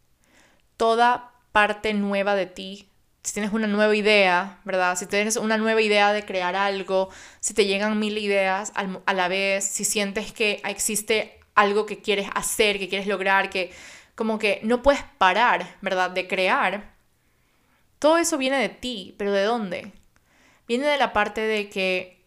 Toda 0.79 1.38
parte 1.59 1.93
nueva 1.93 2.37
de 2.37 2.47
ti 2.47 2.89
si 3.25 3.33
tienes 3.33 3.53
una 3.53 3.67
nueva 3.67 3.97
idea, 3.97 4.61
¿verdad? 4.65 4.97
Si 4.97 5.07
tienes 5.07 5.35
una 5.35 5.57
nueva 5.57 5.83
idea 5.83 6.13
de 6.13 6.25
crear 6.25 6.55
algo, 6.55 7.09
si 7.41 7.53
te 7.53 7.67
llegan 7.67 7.99
mil 7.99 8.17
ideas 8.17 8.73
a 8.75 9.13
la 9.13 9.27
vez, 9.27 9.65
si 9.65 9.85
sientes 9.85 10.33
que 10.33 10.63
existe 10.65 11.41
algo 11.57 11.85
que 11.85 12.01
quieres 12.01 12.29
hacer, 12.33 12.79
que 12.79 12.89
quieres 12.89 13.09
lograr, 13.09 13.51
que 13.51 13.73
como 14.15 14.39
que 14.39 14.61
no 14.63 14.85
puedes 14.85 15.03
parar, 15.19 15.77
¿verdad? 15.81 16.13
De 16.13 16.29
crear. 16.29 16.95
Todo 17.99 18.19
eso 18.19 18.39
viene 18.39 18.61
de 18.61 18.69
ti, 18.69 19.17
pero 19.19 19.33
¿de 19.33 19.43
dónde? 19.43 19.93
Viene 20.69 20.87
de 20.87 20.97
la 20.97 21.13
parte 21.13 21.41
de 21.41 21.69
que 21.69 22.18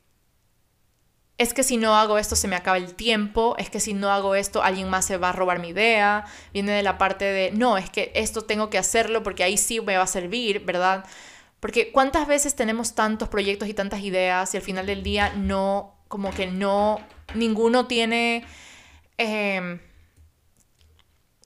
es 1.42 1.56
que 1.56 1.64
si 1.64 1.78
no 1.78 1.96
hago 1.96 2.20
esto 2.20 2.36
se 2.36 2.48
me 2.48 2.56
acaba 2.56 2.78
el 2.78 2.94
tiempo, 2.94 3.56
es 3.58 3.72
que 3.72 3.80
si 3.80 3.96
no 3.96 4.12
hago 4.12 4.36
esto 4.36 4.62
alguien 4.62 4.90
más 4.90 5.06
se 5.06 5.18
va 5.18 5.30
a 5.30 5.32
robar 5.32 5.58
mi 5.60 5.70
idea, 5.70 6.26
viene 6.54 6.72
de 6.72 6.84
la 6.84 7.00
parte 7.00 7.26
de, 7.26 7.52
no, 7.52 7.80
es 7.80 7.90
que 7.90 8.12
esto 8.14 8.44
tengo 8.44 8.70
que 8.70 8.78
hacerlo 8.78 9.24
porque 9.24 9.44
ahí 9.44 9.58
sí 9.58 9.82
me 9.82 9.98
va 9.98 10.04
a 10.04 10.08
servir, 10.08 10.64
¿verdad? 10.64 11.04
Porque 11.60 11.92
cuántas 11.92 12.28
veces 12.28 12.56
tenemos 12.56 12.94
tantos 12.94 13.28
proyectos 13.28 13.68
y 13.68 13.74
tantas 13.74 14.02
ideas 14.02 14.54
y 14.54 14.58
al 14.58 14.64
final 14.64 14.86
del 14.86 15.02
día 15.02 15.34
no, 15.36 15.96
como 16.08 16.30
que 16.30 16.46
no, 16.46 17.00
ninguno 17.34 17.88
tiene 17.88 18.46
em, 19.18 19.80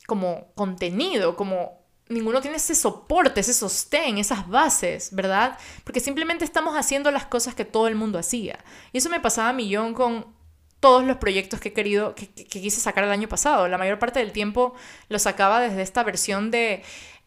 como 0.08 0.54
contenido, 0.56 1.38
como 1.38 1.85
ninguno 2.08 2.42
tiene 2.42 2.58
ese 2.58 2.76
soporte, 2.76 3.40
ese 3.40 3.54
sostén, 3.54 4.18
esas 4.18 4.48
bases, 4.48 5.14
¿verdad? 5.14 5.58
Porque 5.84 6.00
simplemente 6.00 6.46
estamos 6.46 6.76
haciendo 6.76 7.10
las 7.12 7.26
cosas 7.26 7.56
que 7.56 7.66
todo 7.66 7.88
el 7.88 7.96
mundo 7.96 8.20
hacía. 8.20 8.60
Y 8.92 9.00
eso 9.00 9.10
me 9.10 9.20
pasaba 9.20 9.50
a 9.50 9.54
millón 9.54 9.94
con 9.94 10.36
todos 10.80 11.04
los 11.04 11.18
proyectos 11.18 11.60
que 11.60 11.70
he 11.70 11.74
querido, 11.74 12.14
que, 12.14 12.28
quise 12.28 12.80
sacar 12.80 13.04
el 13.04 13.12
año 13.12 13.28
pasado. 13.28 13.68
La 13.68 13.78
mayor 13.78 13.98
parte 13.98 14.20
del 14.20 14.32
tiempo 14.32 14.76
lo 15.10 15.18
sacaba 15.18 15.60
desde 15.60 15.82
esta 15.82 16.04
versión 16.04 16.52
de... 16.52 16.84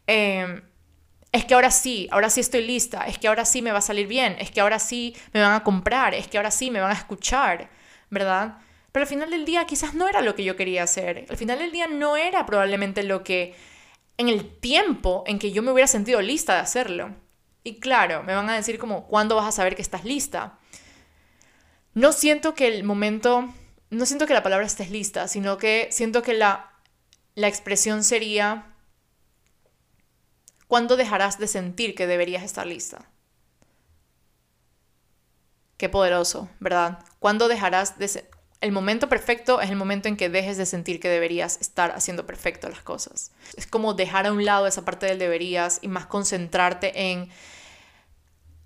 Em, 0.07 0.63
es 1.33 1.45
que 1.45 1.55
ahora 1.55 1.71
sí, 1.71 2.09
ahora 2.11 2.31
sí 2.31 2.41
estoy 2.41 2.65
lista, 2.65 3.07
es 3.07 3.19
que 3.19 3.29
ahora 3.29 3.45
sí 3.45 3.61
me 3.61 3.73
va 3.73 3.79
a 3.79 3.83
salir 3.83 4.07
bien, 4.07 4.37
es 4.39 4.51
que 4.51 4.61
ahora 4.61 4.79
sí 4.79 5.15
me 5.35 5.43
van 5.43 5.53
a 5.53 5.63
comprar, 5.63 6.15
es 6.15 6.27
que 6.27 6.39
ahora 6.39 6.51
sí 6.51 6.71
me 6.71 6.81
van 6.81 6.91
a 6.91 6.95
escuchar, 6.95 7.69
¿verdad? 8.09 8.59
Pero 8.93 9.03
al 9.03 9.09
final 9.09 9.31
del 9.31 9.45
día 9.45 9.67
quizás 9.67 9.93
no 9.93 10.09
era 10.09 10.23
lo 10.23 10.35
que 10.35 10.45
yo 10.45 10.57
quería 10.57 10.85
hacer. 10.85 11.27
Al 11.29 11.37
final 11.37 11.59
del 11.59 11.71
día 11.71 11.87
no 11.87 12.17
era 12.17 12.47
probablemente 12.47 13.03
lo 13.03 13.23
que 13.25 13.55
en 14.19 14.29
el 14.29 14.59
tiempo 14.59 15.25
en 15.27 15.39
que 15.39 15.53
yo 15.53 15.63
me 15.63 15.73
hubiera 15.73 15.87
sentido 15.87 16.21
lista 16.21 16.55
de 16.55 16.61
hacerlo. 16.61 17.15
Y 17.65 17.81
claro, 17.81 18.23
me 18.25 18.35
van 18.35 18.51
a 18.51 18.57
decir 18.57 18.79
como, 18.79 19.07
¿cuándo 19.07 19.37
vas 19.37 19.47
a 19.47 19.53
saber 19.53 19.77
que 19.77 19.83
estás 19.83 20.05
lista? 20.05 20.59
No 21.95 22.13
siento 22.13 22.55
que 22.55 22.67
el 22.67 22.85
momento, 22.85 23.49
no 23.91 24.07
siento 24.07 24.27
que 24.27 24.35
la 24.35 24.43
palabra 24.43 24.67
estés 24.67 24.91
lista, 24.91 25.29
sino 25.29 25.57
que 25.57 25.89
siento 25.91 26.23
que 26.23 26.35
la, 26.35 26.73
la 27.35 27.49
expresión 27.49 28.03
sería, 28.03 28.75
¿cuándo 30.67 30.97
dejarás 30.97 31.39
de 31.39 31.47
sentir 31.47 31.95
que 31.95 32.07
deberías 32.07 32.43
estar 32.43 32.67
lista? 32.67 33.09
Qué 35.77 35.89
poderoso, 35.89 36.49
¿verdad? 36.59 37.05
¿Cuándo 37.21 37.47
dejarás 37.47 37.99
de, 37.99 38.29
el 38.61 38.73
momento 38.73 39.09
perfecto 39.09 39.61
es 39.61 39.71
el 39.71 39.77
momento 39.77 40.09
en 40.09 40.17
que 40.17 40.29
dejes 40.29 40.57
de 40.57 40.67
sentir 40.67 40.99
que 40.99 41.09
deberías 41.09 41.61
estar 41.61 41.93
haciendo 41.93 42.27
perfecto 42.27 42.69
las 42.69 42.83
cosas. 42.83 43.31
Es 43.57 43.67
como 43.67 43.95
dejar 43.95 44.27
a 44.27 44.33
un 44.33 44.45
lado 44.45 44.67
esa 44.67 44.85
parte 44.85 45.07
del 45.07 45.19
deberías 45.19 45.79
y 45.81 45.89
más 45.89 46.07
concentrarte 46.07 47.13
en 47.13 47.31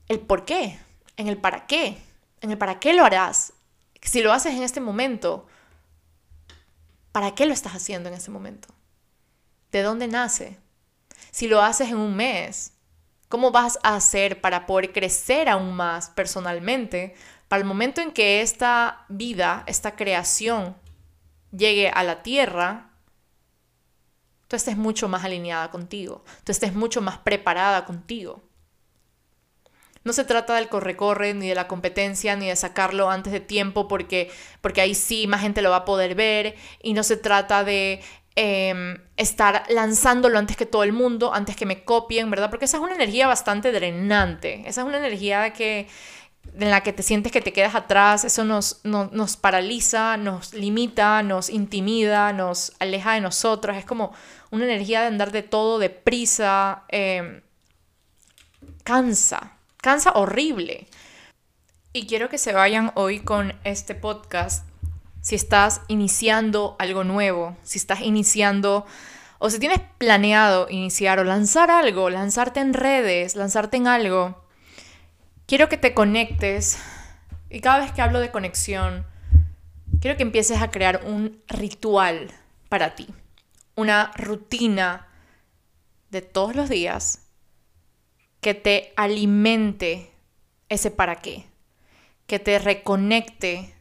el 0.09 0.21
por 0.21 0.45
qué, 0.45 0.79
en 1.17 1.29
el 1.29 1.37
para 1.37 1.67
qué, 1.67 1.99
en 2.41 2.51
el 2.51 2.59
para 2.59 2.81
qué 2.81 2.95
lo 2.95 3.05
harás. 3.05 3.53
Si 4.01 4.23
lo 4.23 4.33
haces 4.33 4.55
en 4.55 4.63
este 4.63 4.81
momento, 4.81 5.47
¿para 7.13 7.35
qué 7.35 7.45
lo 7.45 7.53
estás 7.53 7.75
haciendo 7.75 8.09
en 8.09 8.15
este 8.15 8.31
momento? 8.31 8.69
¿De 9.71 9.83
dónde 9.83 10.09
nace? 10.09 10.59
Si 11.31 11.49
lo 11.49 11.61
haces 11.61 11.91
en 11.91 11.99
un 11.99 12.17
mes, 12.17 12.73
¿cómo 13.29 13.51
vas 13.51 13.79
a 13.83 13.95
hacer 13.95 14.41
para 14.41 14.67
poder 14.67 14.93
crecer 14.93 15.51
aún 15.51 15.75
más 15.75 16.09
personalmente 16.11 17.15
para 17.53 17.61
el 17.61 17.69
momento 17.69 18.01
en 18.01 18.13
que 18.13 18.41
esta 18.41 19.05
vida, 19.11 19.63
esta 19.67 19.95
creación 19.95 20.75
llegue 21.55 21.91
a 21.91 22.03
la 22.03 22.23
tierra, 22.23 22.93
tú 24.49 24.57
estés 24.57 24.79
mucho 24.79 25.07
más 25.07 25.23
alineada 25.23 25.71
contigo, 25.71 26.25
tú 26.45 26.53
estés 26.53 26.73
mucho 26.73 27.03
más 27.03 27.19
preparada 27.19 27.85
contigo. 27.85 28.43
No 30.03 30.15
se 30.15 30.25
trata 30.25 30.55
del 30.55 30.71
corre-corre, 30.71 31.35
ni 31.35 31.47
de 31.47 31.55
la 31.55 31.69
competencia, 31.69 32.37
ni 32.37 32.49
de 32.49 32.57
sacarlo 32.57 33.11
antes 33.11 33.35
de 33.35 33.41
tiempo, 33.41 33.87
porque, 33.87 34.31
porque 34.63 34.81
ahí 34.81 34.95
sí 34.95 35.27
más 35.27 35.43
gente 35.43 35.61
lo 35.61 35.69
va 35.69 35.77
a 35.77 35.85
poder 35.85 36.15
ver. 36.15 36.55
Y 36.83 36.95
no 36.95 37.03
se 37.03 37.19
trata 37.19 37.65
de 37.65 38.01
em, 38.35 38.97
estar 39.19 39.65
lanzándolo 39.69 40.39
antes 40.39 40.57
que 40.57 40.65
todo 40.65 40.85
el 40.85 40.95
mundo, 40.95 41.35
antes 41.35 41.55
que 41.55 41.67
me 41.67 41.85
copien, 41.85 42.31
¿verdad? 42.31 42.49
Porque 42.49 42.65
esa 42.65 42.79
es 42.79 42.83
una 42.83 42.95
energía 42.95 43.27
bastante 43.27 43.73
drenante. 43.73 44.63
Esa 44.67 44.81
es 44.81 44.87
una 44.87 44.97
energía 44.97 45.53
que, 45.53 45.87
en 46.59 46.71
la 46.71 46.83
que 46.83 46.93
te 46.93 47.03
sientes 47.03 47.33
que 47.33 47.41
te 47.41 47.53
quedas 47.53 47.75
atrás, 47.75 48.25
eso 48.25 48.45
nos, 48.45 48.81
nos 48.85 49.37
paraliza, 49.37 50.17
nos 50.17 50.53
limita, 50.53 51.23
nos 51.23 51.49
intimida, 51.49 52.33
nos 52.33 52.73
aleja 52.79 53.15
de 53.15 53.21
nosotros. 53.21 53.77
Es 53.77 53.85
como 53.85 54.13
una 54.51 54.65
energía 54.65 55.01
de 55.01 55.07
andar 55.07 55.33
de 55.33 55.43
todo 55.43 55.79
deprisa. 55.79 56.85
Eh, 56.89 57.43
cansa, 58.85 59.53
cansa 59.79 60.13
horrible. 60.13 60.89
Y 61.93 62.07
quiero 62.07 62.29
que 62.29 62.39
se 62.39 62.53
vayan 62.53 62.93
hoy 62.95 63.21
con 63.21 63.55
este 63.65 63.95
podcast 63.95 64.67
si 65.21 65.37
estás 65.37 65.83
iniciando 65.89 66.77
algo 66.79 67.05
nuevo, 67.05 67.57
si 67.63 67.79
estás 67.79 68.01
iniciando 68.01 68.85
o 69.39 69.51
si 69.51 69.59
tienes 69.59 69.81
planeado 69.99 70.69
iniciar 70.69 71.19
o 71.19 71.25
lanzar 71.25 71.71
algo, 71.71 72.11
lanzarte 72.11 72.61
en 72.61 72.75
redes, 72.75 73.37
lanzarte 73.37 73.77
en 73.77 73.87
algo 73.87 74.42
quiero 75.47 75.69
que 75.69 75.77
te 75.77 75.95
conectes 75.95 76.79
y 77.51 77.61
cada 77.61 77.81
vez 77.81 77.93
que 77.93 78.03
hablo 78.03 78.21
de 78.21 78.31
conexión, 78.31 79.07
quiero 80.01 80.17
que 80.17 80.23
empieces 80.23 80.63
a 80.63 80.71
crear 80.71 81.03
un 81.05 81.43
ritual 81.49 82.31
para 82.69 82.95
ti, 82.95 83.09
una 83.77 84.11
rutina 84.17 85.09
de 86.11 86.23
todos 86.23 86.57
los 86.57 86.69
días 86.69 87.27
que 88.41 88.55
te 88.55 88.93
alimente 88.97 90.11
ese 90.69 90.91
para 90.91 91.17
qué, 91.17 91.47
que 92.27 92.39
te 92.39 92.59
reconecte 92.59 93.75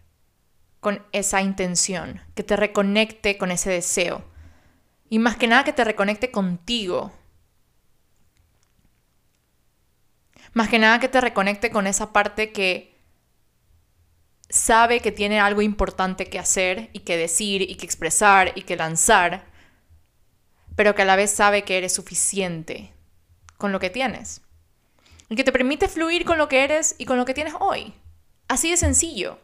con 0.79 1.03
esa 1.11 1.41
intención, 1.41 2.21
que 2.35 2.43
te 2.43 2.55
reconecte 2.55 3.37
con 3.37 3.51
ese 3.51 3.69
deseo. 3.69 4.23
Y 5.09 5.19
más 5.19 5.37
que 5.37 5.47
nada 5.47 5.63
que 5.63 5.73
te 5.73 5.83
reconecte 5.83 6.31
contigo, 6.31 7.11
Más 10.53 10.69
que 10.69 10.79
nada 10.79 10.99
que 10.99 11.07
te 11.07 11.21
reconecte 11.21 11.69
con 11.69 11.87
esa 11.87 12.11
parte 12.11 12.51
que 12.51 12.97
sabe 14.49 14.99
que 14.99 15.11
tiene 15.11 15.39
algo 15.39 15.61
importante 15.61 16.25
que 16.25 16.39
hacer 16.39 16.89
y 16.91 16.99
que 16.99 17.15
decir 17.15 17.61
y 17.61 17.75
que 17.75 17.85
expresar 17.85 18.51
y 18.55 18.63
que 18.63 18.75
lanzar, 18.75 19.45
pero 20.75 20.93
que 20.93 21.03
a 21.03 21.05
la 21.05 21.15
vez 21.15 21.31
sabe 21.31 21.63
que 21.63 21.77
eres 21.77 21.93
suficiente 21.93 22.93
con 23.57 23.71
lo 23.71 23.79
que 23.79 23.89
tienes. 23.89 24.41
Y 25.29 25.35
que 25.35 25.45
te 25.45 25.53
permite 25.53 25.87
fluir 25.87 26.25
con 26.25 26.37
lo 26.37 26.49
que 26.49 26.63
eres 26.63 26.95
y 26.97 27.05
con 27.05 27.17
lo 27.17 27.23
que 27.23 27.33
tienes 27.33 27.53
hoy. 27.59 27.93
Así 28.49 28.69
de 28.69 28.75
sencillo 28.75 29.39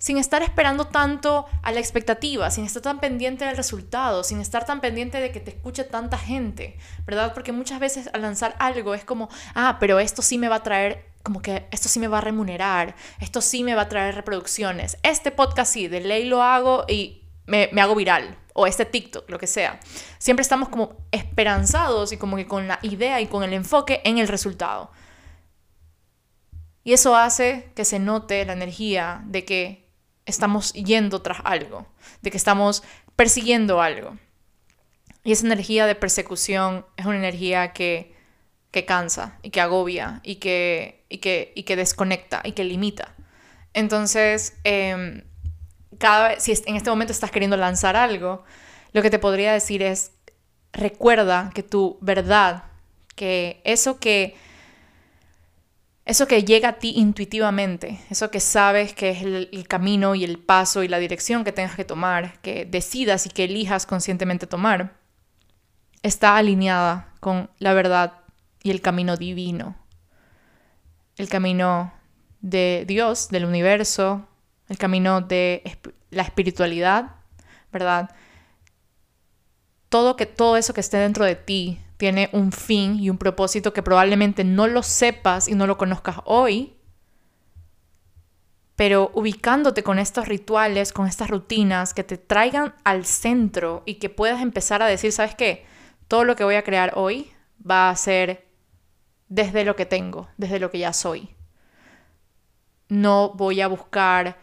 sin 0.00 0.16
estar 0.16 0.42
esperando 0.42 0.86
tanto 0.86 1.44
a 1.62 1.72
la 1.72 1.78
expectativa, 1.78 2.50
sin 2.50 2.64
estar 2.64 2.80
tan 2.80 3.00
pendiente 3.00 3.44
del 3.44 3.54
resultado, 3.54 4.24
sin 4.24 4.40
estar 4.40 4.64
tan 4.64 4.80
pendiente 4.80 5.20
de 5.20 5.30
que 5.30 5.40
te 5.40 5.50
escuche 5.50 5.84
tanta 5.84 6.16
gente, 6.16 6.78
¿verdad? 7.04 7.34
Porque 7.34 7.52
muchas 7.52 7.80
veces 7.80 8.08
al 8.14 8.22
lanzar 8.22 8.56
algo 8.58 8.94
es 8.94 9.04
como, 9.04 9.28
ah, 9.54 9.76
pero 9.78 10.00
esto 10.00 10.22
sí 10.22 10.38
me 10.38 10.48
va 10.48 10.56
a 10.56 10.62
traer, 10.62 11.04
como 11.22 11.42
que 11.42 11.68
esto 11.70 11.90
sí 11.90 12.00
me 12.00 12.08
va 12.08 12.16
a 12.16 12.22
remunerar, 12.22 12.96
esto 13.20 13.42
sí 13.42 13.62
me 13.62 13.74
va 13.74 13.82
a 13.82 13.88
traer 13.90 14.14
reproducciones, 14.14 14.96
este 15.02 15.30
podcast 15.30 15.70
sí, 15.70 15.86
de 15.86 16.00
ley 16.00 16.24
lo 16.24 16.42
hago 16.42 16.86
y 16.88 17.24
me, 17.44 17.68
me 17.72 17.82
hago 17.82 17.94
viral, 17.94 18.38
o 18.54 18.66
este 18.66 18.86
TikTok, 18.86 19.28
lo 19.28 19.38
que 19.38 19.46
sea. 19.46 19.80
Siempre 20.16 20.40
estamos 20.40 20.70
como 20.70 20.96
esperanzados 21.12 22.12
y 22.12 22.16
como 22.16 22.36
que 22.36 22.46
con 22.46 22.68
la 22.68 22.78
idea 22.80 23.20
y 23.20 23.26
con 23.26 23.42
el 23.44 23.52
enfoque 23.52 24.00
en 24.04 24.16
el 24.16 24.28
resultado. 24.28 24.92
Y 26.84 26.94
eso 26.94 27.14
hace 27.14 27.70
que 27.74 27.84
se 27.84 27.98
note 27.98 28.46
la 28.46 28.54
energía 28.54 29.20
de 29.26 29.44
que 29.44 29.89
estamos 30.30 30.72
yendo 30.72 31.22
tras 31.22 31.38
algo, 31.44 31.86
de 32.22 32.30
que 32.30 32.36
estamos 32.36 32.82
persiguiendo 33.16 33.82
algo. 33.82 34.16
Y 35.24 35.32
esa 35.32 35.46
energía 35.46 35.86
de 35.86 35.94
persecución 35.94 36.86
es 36.96 37.06
una 37.06 37.18
energía 37.18 37.72
que, 37.72 38.14
que 38.70 38.84
cansa 38.84 39.38
y 39.42 39.50
que 39.50 39.60
agobia 39.60 40.20
y 40.22 40.36
que, 40.36 41.04
y 41.08 41.18
que, 41.18 41.52
y 41.54 41.64
que 41.64 41.76
desconecta 41.76 42.40
y 42.44 42.52
que 42.52 42.64
limita. 42.64 43.14
Entonces, 43.74 44.54
em, 44.64 45.22
cada 45.98 46.28
vez, 46.28 46.42
si 46.42 46.52
en 46.66 46.76
este 46.76 46.90
momento 46.90 47.12
estás 47.12 47.30
queriendo 47.30 47.56
lanzar 47.56 47.96
algo, 47.96 48.44
lo 48.92 49.02
que 49.02 49.10
te 49.10 49.18
podría 49.18 49.52
decir 49.52 49.82
es, 49.82 50.12
recuerda 50.72 51.50
que 51.54 51.62
tu 51.62 51.98
verdad, 52.00 52.64
que 53.14 53.60
eso 53.64 54.00
que 54.00 54.34
eso 56.10 56.26
que 56.26 56.42
llega 56.42 56.70
a 56.70 56.78
ti 56.80 56.92
intuitivamente, 56.96 58.00
eso 58.10 58.32
que 58.32 58.40
sabes 58.40 58.92
que 58.94 59.10
es 59.10 59.22
el, 59.22 59.68
camino 59.68 60.16
y 60.16 60.24
el 60.24 60.40
paso 60.40 60.82
y 60.82 60.88
la 60.88 60.98
dirección 60.98 61.44
que 61.44 61.52
tengas 61.52 61.76
que 61.76 61.84
tomar, 61.84 62.40
que 62.40 62.64
decidas 62.64 63.26
y 63.26 63.30
que 63.30 63.44
elijas 63.44 63.86
conscientemente 63.86 64.48
tomar, 64.48 64.96
está 66.02 66.36
alineada 66.36 67.14
con 67.20 67.48
la 67.60 67.74
verdad 67.74 68.14
y 68.64 68.72
el 68.72 68.80
camino 68.80 69.16
divino. 69.16 69.76
El 71.16 71.28
camino 71.28 71.92
de 72.40 72.84
Dios, 72.88 73.28
del 73.28 73.44
universo, 73.44 74.26
el 74.68 74.78
camino 74.78 75.20
de 75.20 75.62
la 76.10 76.24
espiritualidad, 76.24 77.14
¿verdad? 77.72 78.10
Todo, 79.88 80.16
que, 80.16 80.26
todo 80.26 80.56
eso 80.56 80.74
que 80.74 80.80
esté 80.80 80.96
dentro 80.96 81.24
de 81.24 81.36
ti 81.36 81.78
tiene 82.00 82.30
un 82.32 82.50
fin 82.50 82.98
y 82.98 83.10
un 83.10 83.18
propósito 83.18 83.74
que 83.74 83.82
probablemente 83.82 84.42
no 84.42 84.66
lo 84.66 84.82
sepas 84.82 85.48
y 85.48 85.54
no 85.54 85.66
lo 85.66 85.76
conozcas 85.76 86.16
hoy, 86.24 86.74
pero 88.74 89.10
ubicándote 89.12 89.82
con 89.82 89.98
estos 89.98 90.26
rituales, 90.26 90.94
con 90.94 91.06
estas 91.06 91.28
rutinas 91.28 91.92
que 91.92 92.02
te 92.02 92.16
traigan 92.16 92.74
al 92.84 93.04
centro 93.04 93.82
y 93.84 93.96
que 93.96 94.08
puedas 94.08 94.40
empezar 94.40 94.82
a 94.82 94.86
decir, 94.86 95.12
¿sabes 95.12 95.34
qué? 95.34 95.66
Todo 96.08 96.24
lo 96.24 96.36
que 96.36 96.44
voy 96.44 96.54
a 96.54 96.64
crear 96.64 96.94
hoy 96.96 97.30
va 97.70 97.90
a 97.90 97.96
ser 97.96 98.48
desde 99.28 99.66
lo 99.66 99.76
que 99.76 99.84
tengo, 99.84 100.26
desde 100.38 100.58
lo 100.58 100.70
que 100.70 100.78
ya 100.78 100.94
soy. 100.94 101.28
No 102.88 103.34
voy 103.34 103.60
a 103.60 103.68
buscar 103.68 104.38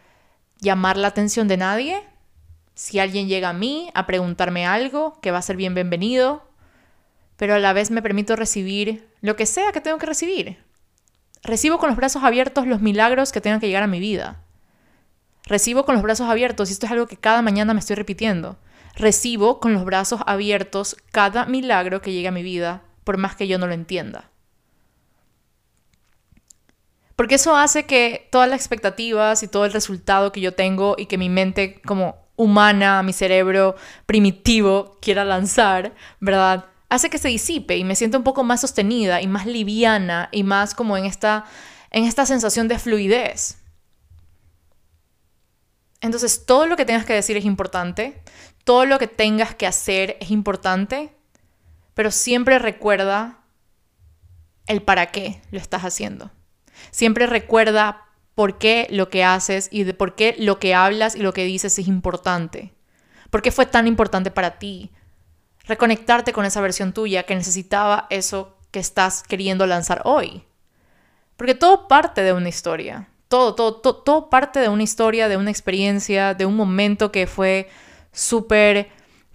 llamar 0.60 0.96
la 0.96 1.08
atención 1.08 1.48
de 1.48 1.58
nadie. 1.58 2.04
Si 2.76 3.00
alguien 3.00 3.28
llega 3.28 3.50
a 3.50 3.54
mí 3.54 3.89
a 3.96 4.06
preguntarme 4.06 4.67
algo, 4.67 5.20
que 5.22 5.32
va 5.32 5.39
a 5.39 5.41
ser 5.41 5.56
bien 5.56 5.74
bienvenido, 5.74 6.46
pero 7.38 7.56
a 7.56 7.60
la 7.60 7.73
vez 7.73 7.91
me 7.91 8.02
permito 8.02 8.36
recibir 8.36 9.08
lo 9.21 9.36
que 9.36 9.45
sea 9.45 9.71
que 9.71 9.82
tengo 9.82 9.97
que 9.97 10.06
recibir. 10.06 10.58
Recibo 11.43 11.78
con 11.78 11.89
los 11.89 11.97
brazos 11.97 12.23
abiertos 12.23 12.67
los 12.67 12.82
milagros 12.82 13.32
que 13.32 13.41
tengan 13.41 13.60
que 13.60 13.67
llegar 13.67 13.84
a 13.84 13.88
mi 13.88 14.00
vida. 14.00 14.43
Recibo 15.45 15.86
con 15.86 15.95
los 15.95 16.04
brazos 16.04 16.30
abiertos, 16.30 16.69
y 16.69 16.73
esto 16.73 16.88
es 16.88 16.91
algo 16.91 17.08
que 17.08 17.15
cada 17.15 17.41
mañana 17.41 17.73
me 17.73 17.80
estoy 17.80 17.95
repitiendo. 17.95 18.58
Recibo 18.95 19.60
con 19.60 19.73
los 19.73 19.86
brazos 19.86 20.21
abiertos 20.26 20.97
cada 21.12 21.45
milagro 21.45 22.02
que 22.02 22.12
llegue 22.12 22.28
a 22.28 22.32
mi 22.32 22.43
vida, 22.43 22.82
por 23.04 23.17
más 23.17 23.36
que 23.36 23.47
yo 23.47 23.58
no 23.58 23.67
lo 23.67 23.73
entienda. 23.73 24.30
Porque 27.15 27.36
eso 27.36 27.56
hace 27.56 27.86
que 27.86 28.28
todas 28.32 28.50
las 28.50 28.60
expectativas 28.60 29.41
y 29.41 29.47
todo 29.47 29.65
el 29.65 29.73
resultado 29.73 30.32
que 30.32 30.41
yo 30.41 30.54
tengo 30.54 30.95
y 30.97 31.06
que 31.06 31.17
mi 31.17 31.30
mente 31.30 31.82
como 31.82 32.15
humana, 32.36 33.02
mi 33.04 33.13
cerebro 33.13 33.76
primitivo 34.06 34.97
quiera 35.02 35.26
lanzar, 35.26 35.93
¿verdad? 36.19 36.65
Hace 36.89 37.10
que 37.10 37.17
se 37.17 37.28
disipe 37.28 37.78
y 37.78 37.84
me 37.84 37.95
siento 37.95 38.17
un 38.17 38.23
poco 38.23 38.43
más 38.43 38.62
sostenida 38.62 39.21
y 39.21 39.28
más 39.28 39.45
liviana 39.45 40.30
y 40.32 40.43
más 40.43 40.73
como 40.73 40.97
en 40.97 41.06
esta, 41.06 41.45
en 41.91 42.06
esta 42.06 42.26
sensación 42.26 42.67
de 42.67 42.80
fluidez. 42.80 43.58
Entonces, 46.02 46.45
todo 46.45 46.67
lo 46.67 46.78
que 46.78 46.86
tengas 46.86 47.06
que 47.06 47.13
decir 47.13 47.38
es 47.38 47.45
importante, 47.45 48.21
todo 48.63 48.86
lo 48.86 49.00
que 49.00 49.08
tengas 49.08 49.56
que 49.56 49.67
hacer 49.67 50.17
es 50.19 50.32
importante, 50.32 51.13
pero 51.93 52.12
siempre 52.12 52.60
recuerda 52.60 53.39
el 54.67 54.82
para 54.82 55.08
qué 55.08 55.41
lo 55.52 55.58
estás 55.58 55.84
haciendo. 55.84 56.32
Siempre 56.91 57.26
recuerda 57.26 58.06
por 58.36 58.60
qué 58.60 58.88
lo 58.91 59.10
que 59.10 59.23
haces 59.23 59.67
y 59.71 59.84
de 59.84 59.95
por 59.95 60.13
qué 60.13 60.36
lo 60.38 60.60
que 60.60 60.76
hablas 60.76 61.15
y 61.15 61.19
lo 61.19 61.34
que 61.34 61.43
dices 61.43 61.80
es 61.80 61.88
importante. 61.88 62.73
¿Por 63.32 63.41
qué 63.41 63.52
fue 63.52 63.65
tan 63.65 63.88
importante 63.88 64.30
para 64.30 64.60
ti? 64.60 64.91
Reconectarte 65.67 66.34
con 66.34 66.45
esa 66.45 66.62
versión 66.62 66.93
tuya 66.93 67.23
que 67.23 67.36
necesitaba 67.36 68.08
eso 68.10 68.58
que 68.71 68.80
estás 68.80 69.23
queriendo 69.23 69.65
lanzar 69.65 70.01
hoy. 70.06 70.43
Porque 71.36 71.56
todo 71.56 71.88
parte 71.88 72.23
de 72.23 72.34
una 72.34 72.49
historia. 72.49 73.10
Todo, 73.27 73.56
todo, 73.56 73.75
todo, 73.75 74.30
parte 74.30 74.60
de 74.60 74.69
una 74.69 74.84
historia, 74.84 75.27
de 75.27 75.38
una 75.38 75.51
experiencia, 75.51 76.34
de 76.34 76.45
un 76.45 76.56
momento 76.56 77.12
que 77.12 77.27
fue 77.27 77.69
súper 78.12 78.89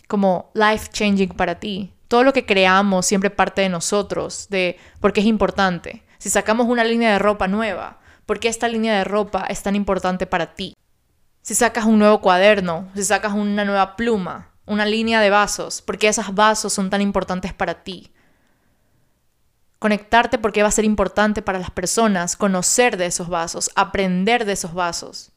como 0.08 0.50
life 0.54 0.88
changing 0.90 1.28
para 1.30 1.60
ti. 1.60 1.92
Todo 2.08 2.24
lo 2.24 2.32
que 2.32 2.46
creamos 2.46 3.06
siempre 3.06 3.30
parte 3.30 3.62
de 3.62 3.68
nosotros, 3.68 4.48
de 4.48 4.78
porque 5.00 5.20
es 5.20 5.26
importante. 5.26 6.02
Si 6.18 6.30
sacamos 6.30 6.66
una 6.68 6.84
línea 6.84 7.12
de 7.12 7.18
ropa 7.18 7.48
nueva, 7.48 8.00
¿por 8.24 8.40
qué 8.40 8.48
esta 8.48 8.68
línea 8.68 8.96
de 8.96 9.04
ropa 9.04 9.44
es 9.48 9.62
tan 9.62 9.76
importante 9.76 10.26
para 10.26 10.54
ti? 10.54 10.74
Si 11.42 11.54
sacas 11.54 11.84
un 11.84 11.98
nuevo 11.98 12.20
cuaderno, 12.20 12.88
si 12.94 13.04
sacas 13.04 13.32
una 13.32 13.64
nueva 13.64 13.96
pluma, 13.96 14.51
una 14.66 14.84
línea 14.84 15.20
de 15.20 15.30
vasos, 15.30 15.82
porque 15.82 16.08
esos 16.08 16.34
vasos 16.34 16.72
son 16.72 16.90
tan 16.90 17.00
importantes 17.00 17.52
para 17.52 17.82
ti. 17.82 18.12
Conectarte 19.78 20.38
porque 20.38 20.62
va 20.62 20.68
a 20.68 20.72
ser 20.72 20.84
importante 20.84 21.42
para 21.42 21.58
las 21.58 21.70
personas, 21.70 22.36
conocer 22.36 22.96
de 22.96 23.06
esos 23.06 23.28
vasos, 23.28 23.70
aprender 23.74 24.44
de 24.44 24.52
esos 24.52 24.74
vasos, 24.74 25.32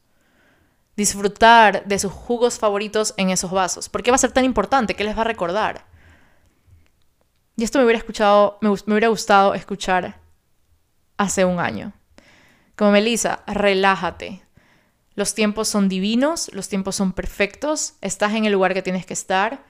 disfrutar 0.96 1.84
de 1.84 1.98
sus 1.98 2.12
jugos 2.12 2.58
favoritos 2.58 3.14
en 3.16 3.30
esos 3.30 3.50
vasos. 3.50 3.88
¿Por 3.88 4.02
qué 4.02 4.12
va 4.12 4.14
a 4.14 4.18
ser 4.18 4.32
tan 4.32 4.44
importante? 4.44 4.94
¿Qué 4.94 5.04
les 5.04 5.16
va 5.16 5.22
a 5.22 5.24
recordar? 5.24 5.86
Y 7.56 7.64
esto 7.64 7.78
me 7.78 7.84
hubiera 7.84 7.98
escuchado, 7.98 8.58
me, 8.60 8.68
me 8.68 8.94
hubiera 8.94 9.08
gustado 9.08 9.54
escuchar 9.54 10.20
hace 11.16 11.44
un 11.44 11.58
año. 11.58 11.92
Como 12.76 12.92
Melissa, 12.92 13.42
relájate, 13.46 14.45
los 15.16 15.34
tiempos 15.34 15.66
son 15.68 15.88
divinos, 15.88 16.50
los 16.52 16.68
tiempos 16.68 16.94
son 16.94 17.12
perfectos, 17.12 17.94
estás 18.02 18.34
en 18.34 18.44
el 18.44 18.52
lugar 18.52 18.74
que 18.74 18.82
tienes 18.82 19.06
que 19.06 19.14
estar. 19.14 19.64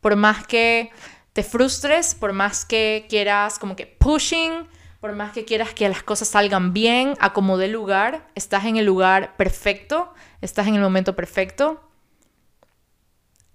Por 0.00 0.16
más 0.16 0.44
que 0.46 0.90
te 1.32 1.44
frustres, 1.44 2.16
por 2.16 2.32
más 2.32 2.64
que 2.64 3.06
quieras 3.08 3.60
como 3.60 3.76
que 3.76 3.86
pushing, 3.86 4.66
por 5.00 5.14
más 5.14 5.32
que 5.32 5.44
quieras 5.44 5.72
que 5.72 5.88
las 5.88 6.02
cosas 6.02 6.28
salgan 6.28 6.72
bien, 6.72 7.14
acomode 7.20 7.66
el 7.66 7.72
lugar, 7.72 8.28
estás 8.34 8.64
en 8.64 8.76
el 8.76 8.84
lugar 8.84 9.36
perfecto, 9.36 10.12
estás 10.40 10.66
en 10.66 10.74
el 10.74 10.80
momento 10.80 11.14
perfecto 11.14 11.88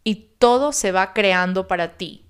y 0.05 0.29
todo 0.39 0.71
se 0.71 0.93
va 0.93 1.13
creando 1.13 1.67
para 1.67 1.97
ti. 1.97 2.25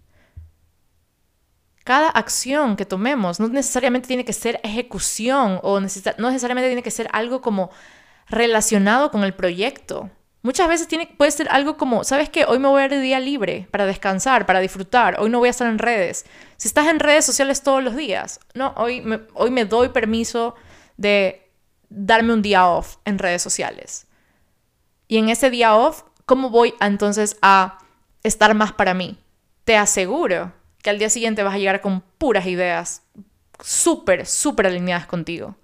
Cada 1.84 2.10
acción 2.10 2.76
que 2.76 2.86
tomemos 2.86 3.40
no 3.40 3.48
necesariamente 3.48 4.08
tiene 4.08 4.26
que 4.26 4.34
ser 4.34 4.60
ejecución 4.64 5.60
o 5.62 5.80
no 5.80 6.32
necesariamente 6.32 6.68
tiene 6.68 6.84
que 6.84 6.92
ser 6.92 7.08
algo 7.14 7.42
como 7.42 7.70
relacionado 8.30 9.12
con 9.12 9.24
el 9.24 9.34
proyecto. 9.34 10.10
Muchas 10.42 10.68
veces 10.68 10.88
tiene, 10.88 11.08
puede 11.08 11.32
ser 11.32 11.48
algo 11.50 11.78
como, 11.78 12.04
¿sabes 12.04 12.30
qué? 12.30 12.46
Hoy 12.46 12.60
me 12.60 12.68
voy 12.68 12.80
a 12.80 12.84
dar 12.84 12.94
el 12.94 13.02
día 13.02 13.20
libre 13.20 13.68
para 13.72 13.86
descansar, 13.86 14.46
para 14.46 14.60
disfrutar. 14.60 15.20
Hoy 15.20 15.30
no 15.30 15.40
voy 15.40 15.48
a 15.48 15.52
estar 15.52 15.68
en 15.68 15.80
redes. 15.80 16.26
Si 16.58 16.68
estás 16.68 16.88
en 16.88 17.00
redes 17.00 17.26
sociales 17.26 17.64
todos 17.64 17.84
los 17.84 17.96
días, 17.96 18.40
no, 18.54 18.74
hoy 18.78 19.02
me, 19.02 19.22
hoy 19.34 19.52
me 19.52 19.66
doy 19.66 19.90
permiso 19.90 20.56
de 20.96 21.52
darme 21.90 22.34
un 22.34 22.42
día 22.42 22.68
off 22.68 22.98
en 23.06 23.20
redes 23.20 23.42
sociales. 23.42 24.08
Y 25.08 25.18
en 25.18 25.30
ese 25.30 25.50
día 25.50 25.76
off, 25.76 26.04
¿cómo 26.26 26.50
voy 26.50 26.74
entonces 26.80 27.38
a 27.42 27.80
estar 28.24 28.54
más 28.54 28.74
para 28.74 28.94
mí? 28.94 29.18
Te 29.64 29.76
aseguro 29.78 30.54
que 30.82 30.90
al 30.90 31.00
día 31.00 31.10
siguiente 31.10 31.44
vas 31.44 31.56
a 31.56 31.58
llegar 31.58 31.82
con 31.82 32.02
puras 32.18 32.46
ideas 32.46 33.04
súper, 33.62 34.26
súper 34.26 34.68
alineadas 34.68 35.08
contigo. 35.08 35.56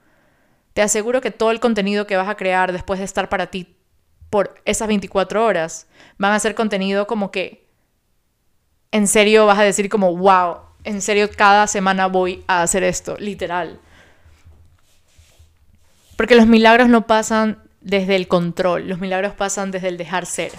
Te 0.73 0.81
aseguro 0.81 1.21
que 1.21 1.31
todo 1.31 1.51
el 1.51 1.59
contenido 1.59 2.07
que 2.07 2.17
vas 2.17 2.29
a 2.29 2.36
crear 2.36 2.71
después 2.71 2.99
de 2.99 3.05
estar 3.05 3.29
para 3.29 3.47
ti 3.47 3.75
por 4.29 4.59
esas 4.65 4.88
24 4.88 5.45
horas 5.45 5.88
van 6.17 6.33
a 6.33 6.39
ser 6.39 6.55
contenido 6.55 7.05
como 7.05 7.29
que 7.29 7.67
en 8.91 9.07
serio 9.07 9.45
vas 9.45 9.59
a 9.59 9.63
decir 9.63 9.89
como, 9.89 10.15
wow, 10.15 10.57
en 10.83 11.01
serio 11.01 11.29
cada 11.36 11.67
semana 11.67 12.07
voy 12.07 12.43
a 12.47 12.62
hacer 12.62 12.83
esto, 12.83 13.15
literal. 13.17 13.79
Porque 16.15 16.36
los 16.36 16.47
milagros 16.47 16.89
no 16.89 17.07
pasan 17.07 17.62
desde 17.81 18.15
el 18.15 18.27
control, 18.27 18.88
los 18.88 18.99
milagros 18.99 19.33
pasan 19.33 19.71
desde 19.71 19.89
el 19.89 19.97
dejar 19.97 20.25
ser. 20.25 20.51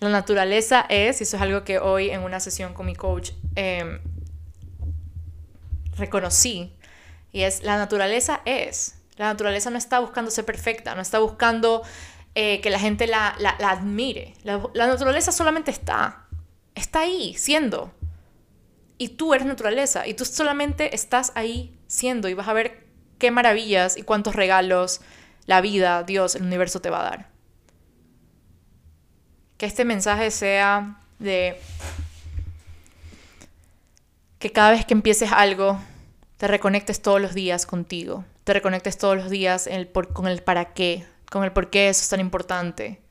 La 0.00 0.08
naturaleza 0.08 0.86
es, 0.88 1.20
y 1.20 1.24
eso 1.24 1.36
es 1.36 1.42
algo 1.42 1.62
que 1.62 1.78
hoy 1.78 2.10
en 2.10 2.22
una 2.22 2.40
sesión 2.40 2.72
con 2.72 2.86
mi 2.86 2.94
coach 2.94 3.32
em, 3.54 4.00
reconocí, 5.96 6.72
y 7.32 7.42
es, 7.42 7.62
la 7.62 7.76
naturaleza 7.76 8.40
es. 8.44 8.96
La 9.16 9.26
naturaleza 9.26 9.70
no 9.70 9.78
está 9.78 10.00
buscando 10.00 10.30
ser 10.30 10.44
perfecta, 10.44 10.94
no 10.94 11.02
está 11.02 11.18
buscando 11.18 11.82
eh, 12.34 12.60
que 12.60 12.70
la 12.70 12.78
gente 12.78 13.06
la, 13.06 13.36
admire. 13.64 14.34
La, 14.42 14.62
la 14.74 14.86
naturaleza 14.86 15.30
solamente 15.32 15.70
está. 15.70 16.26
Está 16.74 17.00
ahí, 17.00 17.34
siendo. 17.34 17.92
Y 18.98 19.10
tú 19.10 19.34
eres 19.34 19.46
naturaleza. 19.46 20.06
Y 20.06 20.14
tú 20.14 20.24
solamente 20.24 20.94
estás 20.94 21.32
ahí 21.34 21.78
siendo. 21.86 22.28
Y 22.28 22.34
vas 22.34 22.48
a 22.48 22.52
ver 22.52 22.86
qué 23.18 23.30
maravillas 23.30 23.96
y 23.96 24.02
cuántos 24.02 24.34
regalos 24.34 25.00
la 25.46 25.60
vida, 25.60 26.02
Dios, 26.02 26.34
el 26.34 26.42
universo 26.42 26.80
te 26.80 26.90
va 26.90 27.00
a 27.00 27.10
dar. 27.10 27.28
Que 29.56 29.66
este 29.66 29.84
mensaje 29.84 30.30
sea 30.30 31.00
de 31.18 31.60
que 34.38 34.52
cada 34.52 34.70
vez 34.70 34.86
que 34.86 34.94
empieces 34.94 35.30
algo, 35.32 35.78
te 36.40 36.48
reconectes 36.48 37.02
todos 37.02 37.20
los 37.20 37.34
días 37.34 37.66
contigo, 37.66 38.24
te 38.44 38.54
reconectes 38.54 38.96
todos 38.96 39.14
los 39.14 39.28
días 39.28 39.68
con 40.14 40.26
el 40.26 40.42
para 40.42 40.72
qué, 40.72 41.04
con 41.30 41.44
el 41.44 41.52
por 41.52 41.68
qué 41.68 41.90
eso 41.90 42.00
es 42.00 42.08
tan 42.08 42.18
importante. 42.18 43.02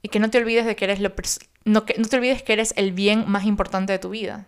Y 0.00 0.10
que 0.10 0.20
no 0.20 0.30
te 0.30 0.38
olvides 0.38 0.64
de 0.64 0.76
que 0.76 0.84
eres 0.84 1.00
lo 1.00 1.16
que, 1.16 1.24
no 1.64 1.82
te 1.82 2.16
olvides 2.16 2.44
que 2.44 2.52
eres 2.52 2.72
el 2.76 2.92
bien 2.92 3.24
más 3.26 3.46
importante 3.46 3.92
de 3.92 3.98
tu 3.98 4.10
vida. 4.10 4.46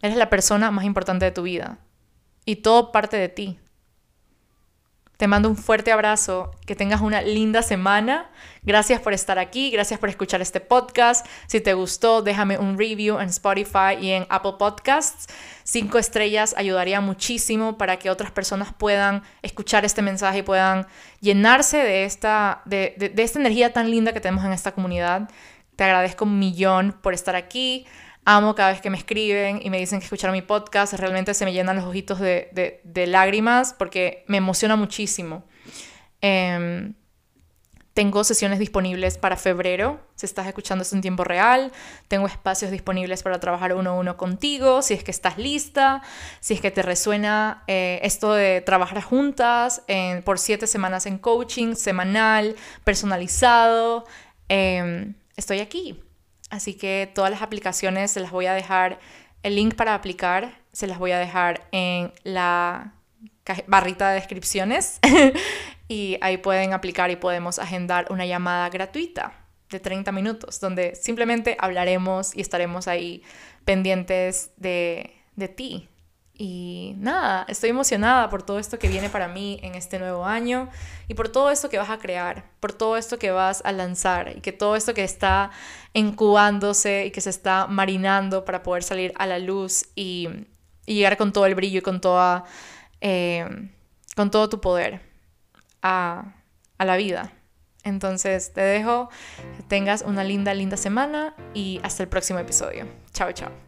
Eres 0.00 0.16
la 0.16 0.30
persona 0.30 0.70
más 0.70 0.84
importante 0.84 1.24
de 1.24 1.32
tu 1.32 1.42
vida. 1.42 1.80
Y 2.44 2.56
todo 2.56 2.92
parte 2.92 3.16
de 3.16 3.28
ti. 3.28 3.58
Te 5.16 5.28
mando 5.28 5.48
un 5.48 5.56
fuerte 5.56 5.92
abrazo, 5.92 6.50
que 6.66 6.74
tengas 6.74 7.00
una 7.00 7.22
linda 7.22 7.62
semana. 7.62 8.30
Gracias 8.62 9.00
por 9.00 9.12
estar 9.12 9.38
aquí, 9.38 9.70
gracias 9.70 10.00
por 10.00 10.08
escuchar 10.08 10.42
este 10.42 10.58
podcast. 10.58 11.24
Si 11.46 11.60
te 11.60 11.72
gustó, 11.72 12.20
déjame 12.20 12.58
un 12.58 12.76
review 12.76 13.20
en 13.20 13.28
Spotify 13.28 13.94
y 14.00 14.10
en 14.10 14.26
Apple 14.28 14.54
Podcasts. 14.58 15.32
Cinco 15.62 15.98
estrellas 15.98 16.54
ayudaría 16.58 17.00
muchísimo 17.00 17.78
para 17.78 17.96
que 17.96 18.10
otras 18.10 18.32
personas 18.32 18.72
puedan 18.72 19.22
escuchar 19.42 19.84
este 19.84 20.02
mensaje 20.02 20.38
y 20.38 20.42
puedan 20.42 20.88
llenarse 21.20 21.78
de 21.78 22.04
esta, 22.04 22.62
de, 22.64 23.12
de 23.14 23.22
esta 23.22 23.38
energía 23.38 23.72
tan 23.72 23.92
linda 23.92 24.12
que 24.12 24.20
tenemos 24.20 24.44
en 24.44 24.52
esta 24.52 24.72
comunidad. 24.72 25.30
Te 25.76 25.84
agradezco 25.84 26.24
un 26.24 26.40
millón 26.40 26.92
por 27.02 27.14
estar 27.14 27.36
aquí. 27.36 27.86
Amo 28.26 28.54
cada 28.54 28.70
vez 28.70 28.80
que 28.80 28.88
me 28.88 28.96
escriben 28.96 29.60
y 29.62 29.68
me 29.68 29.78
dicen 29.78 29.98
que 29.98 30.04
escucharon 30.04 30.32
mi 30.32 30.42
podcast. 30.42 30.94
Realmente 30.94 31.34
se 31.34 31.44
me 31.44 31.52
llenan 31.52 31.76
los 31.76 31.84
ojitos 31.84 32.18
de, 32.20 33.04
lágrimas 33.06 33.74
porque 33.74 34.24
me 34.28 34.38
emociona 34.38 34.76
muchísimo. 34.76 35.44
Em, 36.22 36.94
tengo 37.92 38.24
sesiones 38.24 38.58
disponibles 38.58 39.18
para 39.18 39.36
febrero, 39.36 40.00
si 40.14 40.24
estás 40.26 40.46
escuchando 40.46 40.82
esto 40.82 40.96
en 40.96 41.02
tiempo 41.02 41.22
real. 41.22 41.70
Tengo 42.08 42.26
espacios 42.26 42.70
disponibles 42.70 43.22
para 43.22 43.38
trabajar 43.40 43.74
uno 43.74 43.90
a 43.90 43.94
uno 43.94 44.16
contigo, 44.16 44.80
si 44.80 44.94
es 44.94 45.04
que 45.04 45.10
estás 45.10 45.36
lista, 45.36 46.02
si 46.40 46.54
es 46.54 46.62
que 46.62 46.70
te 46.70 46.80
resuena 46.80 47.62
eh, 47.66 48.00
esto 48.02 48.32
de 48.32 48.62
trabajar 48.62 49.02
juntas 49.02 49.82
por 50.24 50.38
siete 50.38 50.66
semanas 50.66 51.04
en 51.04 51.18
coaching, 51.18 51.74
semanal, 51.74 52.56
personalizado. 52.84 54.06
Em, 54.48 55.14
estoy 55.36 55.60
aquí. 55.60 56.02
Así 56.54 56.74
que 56.74 57.10
todas 57.12 57.32
las 57.32 57.42
aplicaciones 57.42 58.12
se 58.12 58.20
las 58.20 58.30
voy 58.30 58.46
a 58.46 58.54
dejar, 58.54 59.00
el 59.42 59.56
link 59.56 59.74
para 59.74 59.92
aplicar 59.92 60.62
se 60.72 60.86
las 60.86 61.00
voy 61.00 61.10
a 61.10 61.18
dejar 61.18 61.66
en 61.72 62.12
la 62.22 62.94
barrita 63.66 64.08
de 64.08 64.14
descripciones. 64.14 65.00
Y 65.86 66.16
ahí 66.22 66.38
pueden 66.38 66.72
aplicar 66.72 67.10
y 67.10 67.16
podemos 67.16 67.58
agendar 67.58 68.06
una 68.08 68.24
llamada 68.24 68.70
gratuita 68.70 69.34
de 69.68 69.78
30 69.78 70.12
minutos 70.12 70.58
donde 70.58 70.94
simplemente 70.94 71.58
hablaremos 71.60 72.34
y 72.34 72.40
estaremos 72.40 72.88
ahí 72.88 73.22
pendientes 73.66 74.52
de, 74.56 75.14
de 75.36 75.48
ti, 75.48 75.90
y 76.36 76.94
nada, 76.98 77.46
estoy 77.48 77.70
emocionada 77.70 78.28
por 78.28 78.42
todo 78.42 78.58
esto 78.58 78.78
que 78.78 78.88
viene 78.88 79.08
para 79.08 79.28
mí 79.28 79.60
en 79.62 79.76
este 79.76 80.00
nuevo 80.00 80.26
año 80.26 80.68
y 81.06 81.14
por 81.14 81.28
todo 81.28 81.50
esto 81.50 81.68
que 81.68 81.78
vas 81.78 81.90
a 81.90 81.98
crear, 81.98 82.44
por 82.58 82.72
todo 82.72 82.96
esto 82.96 83.18
que 83.20 83.30
vas 83.30 83.62
a 83.64 83.70
lanzar 83.70 84.36
y 84.36 84.40
que 84.40 84.50
todo 84.50 84.74
esto 84.74 84.94
que 84.94 85.04
está 85.04 85.52
incubándose 85.92 87.06
y 87.06 87.10
que 87.12 87.20
se 87.20 87.30
está 87.30 87.68
marinando 87.68 88.44
para 88.44 88.64
poder 88.64 88.82
salir 88.82 89.12
a 89.16 89.26
la 89.26 89.38
luz 89.38 89.86
y, 89.94 90.28
llegar 90.86 91.16
con 91.16 91.32
todo 91.32 91.46
el 91.46 91.54
brillo 91.54 91.78
y 91.78 91.82
con, 91.82 92.00
toda, 92.00 92.44
eh, 93.00 93.70
con 94.16 94.30
todo 94.30 94.50
tu 94.50 94.60
poder 94.60 95.00
a, 95.80 96.34
a 96.76 96.84
la 96.84 96.96
vida. 96.96 97.32
Entonces 97.84 98.52
te 98.52 98.60
dejo, 98.60 99.08
tengas 99.68 100.02
una 100.02 100.24
linda, 100.24 100.52
linda 100.52 100.76
semana 100.76 101.34
y 101.54 101.80
hasta 101.82 102.02
el 102.02 102.08
próximo 102.10 102.38
episodio. 102.38 102.86
Chao, 103.12 103.32
chao. 103.32 103.63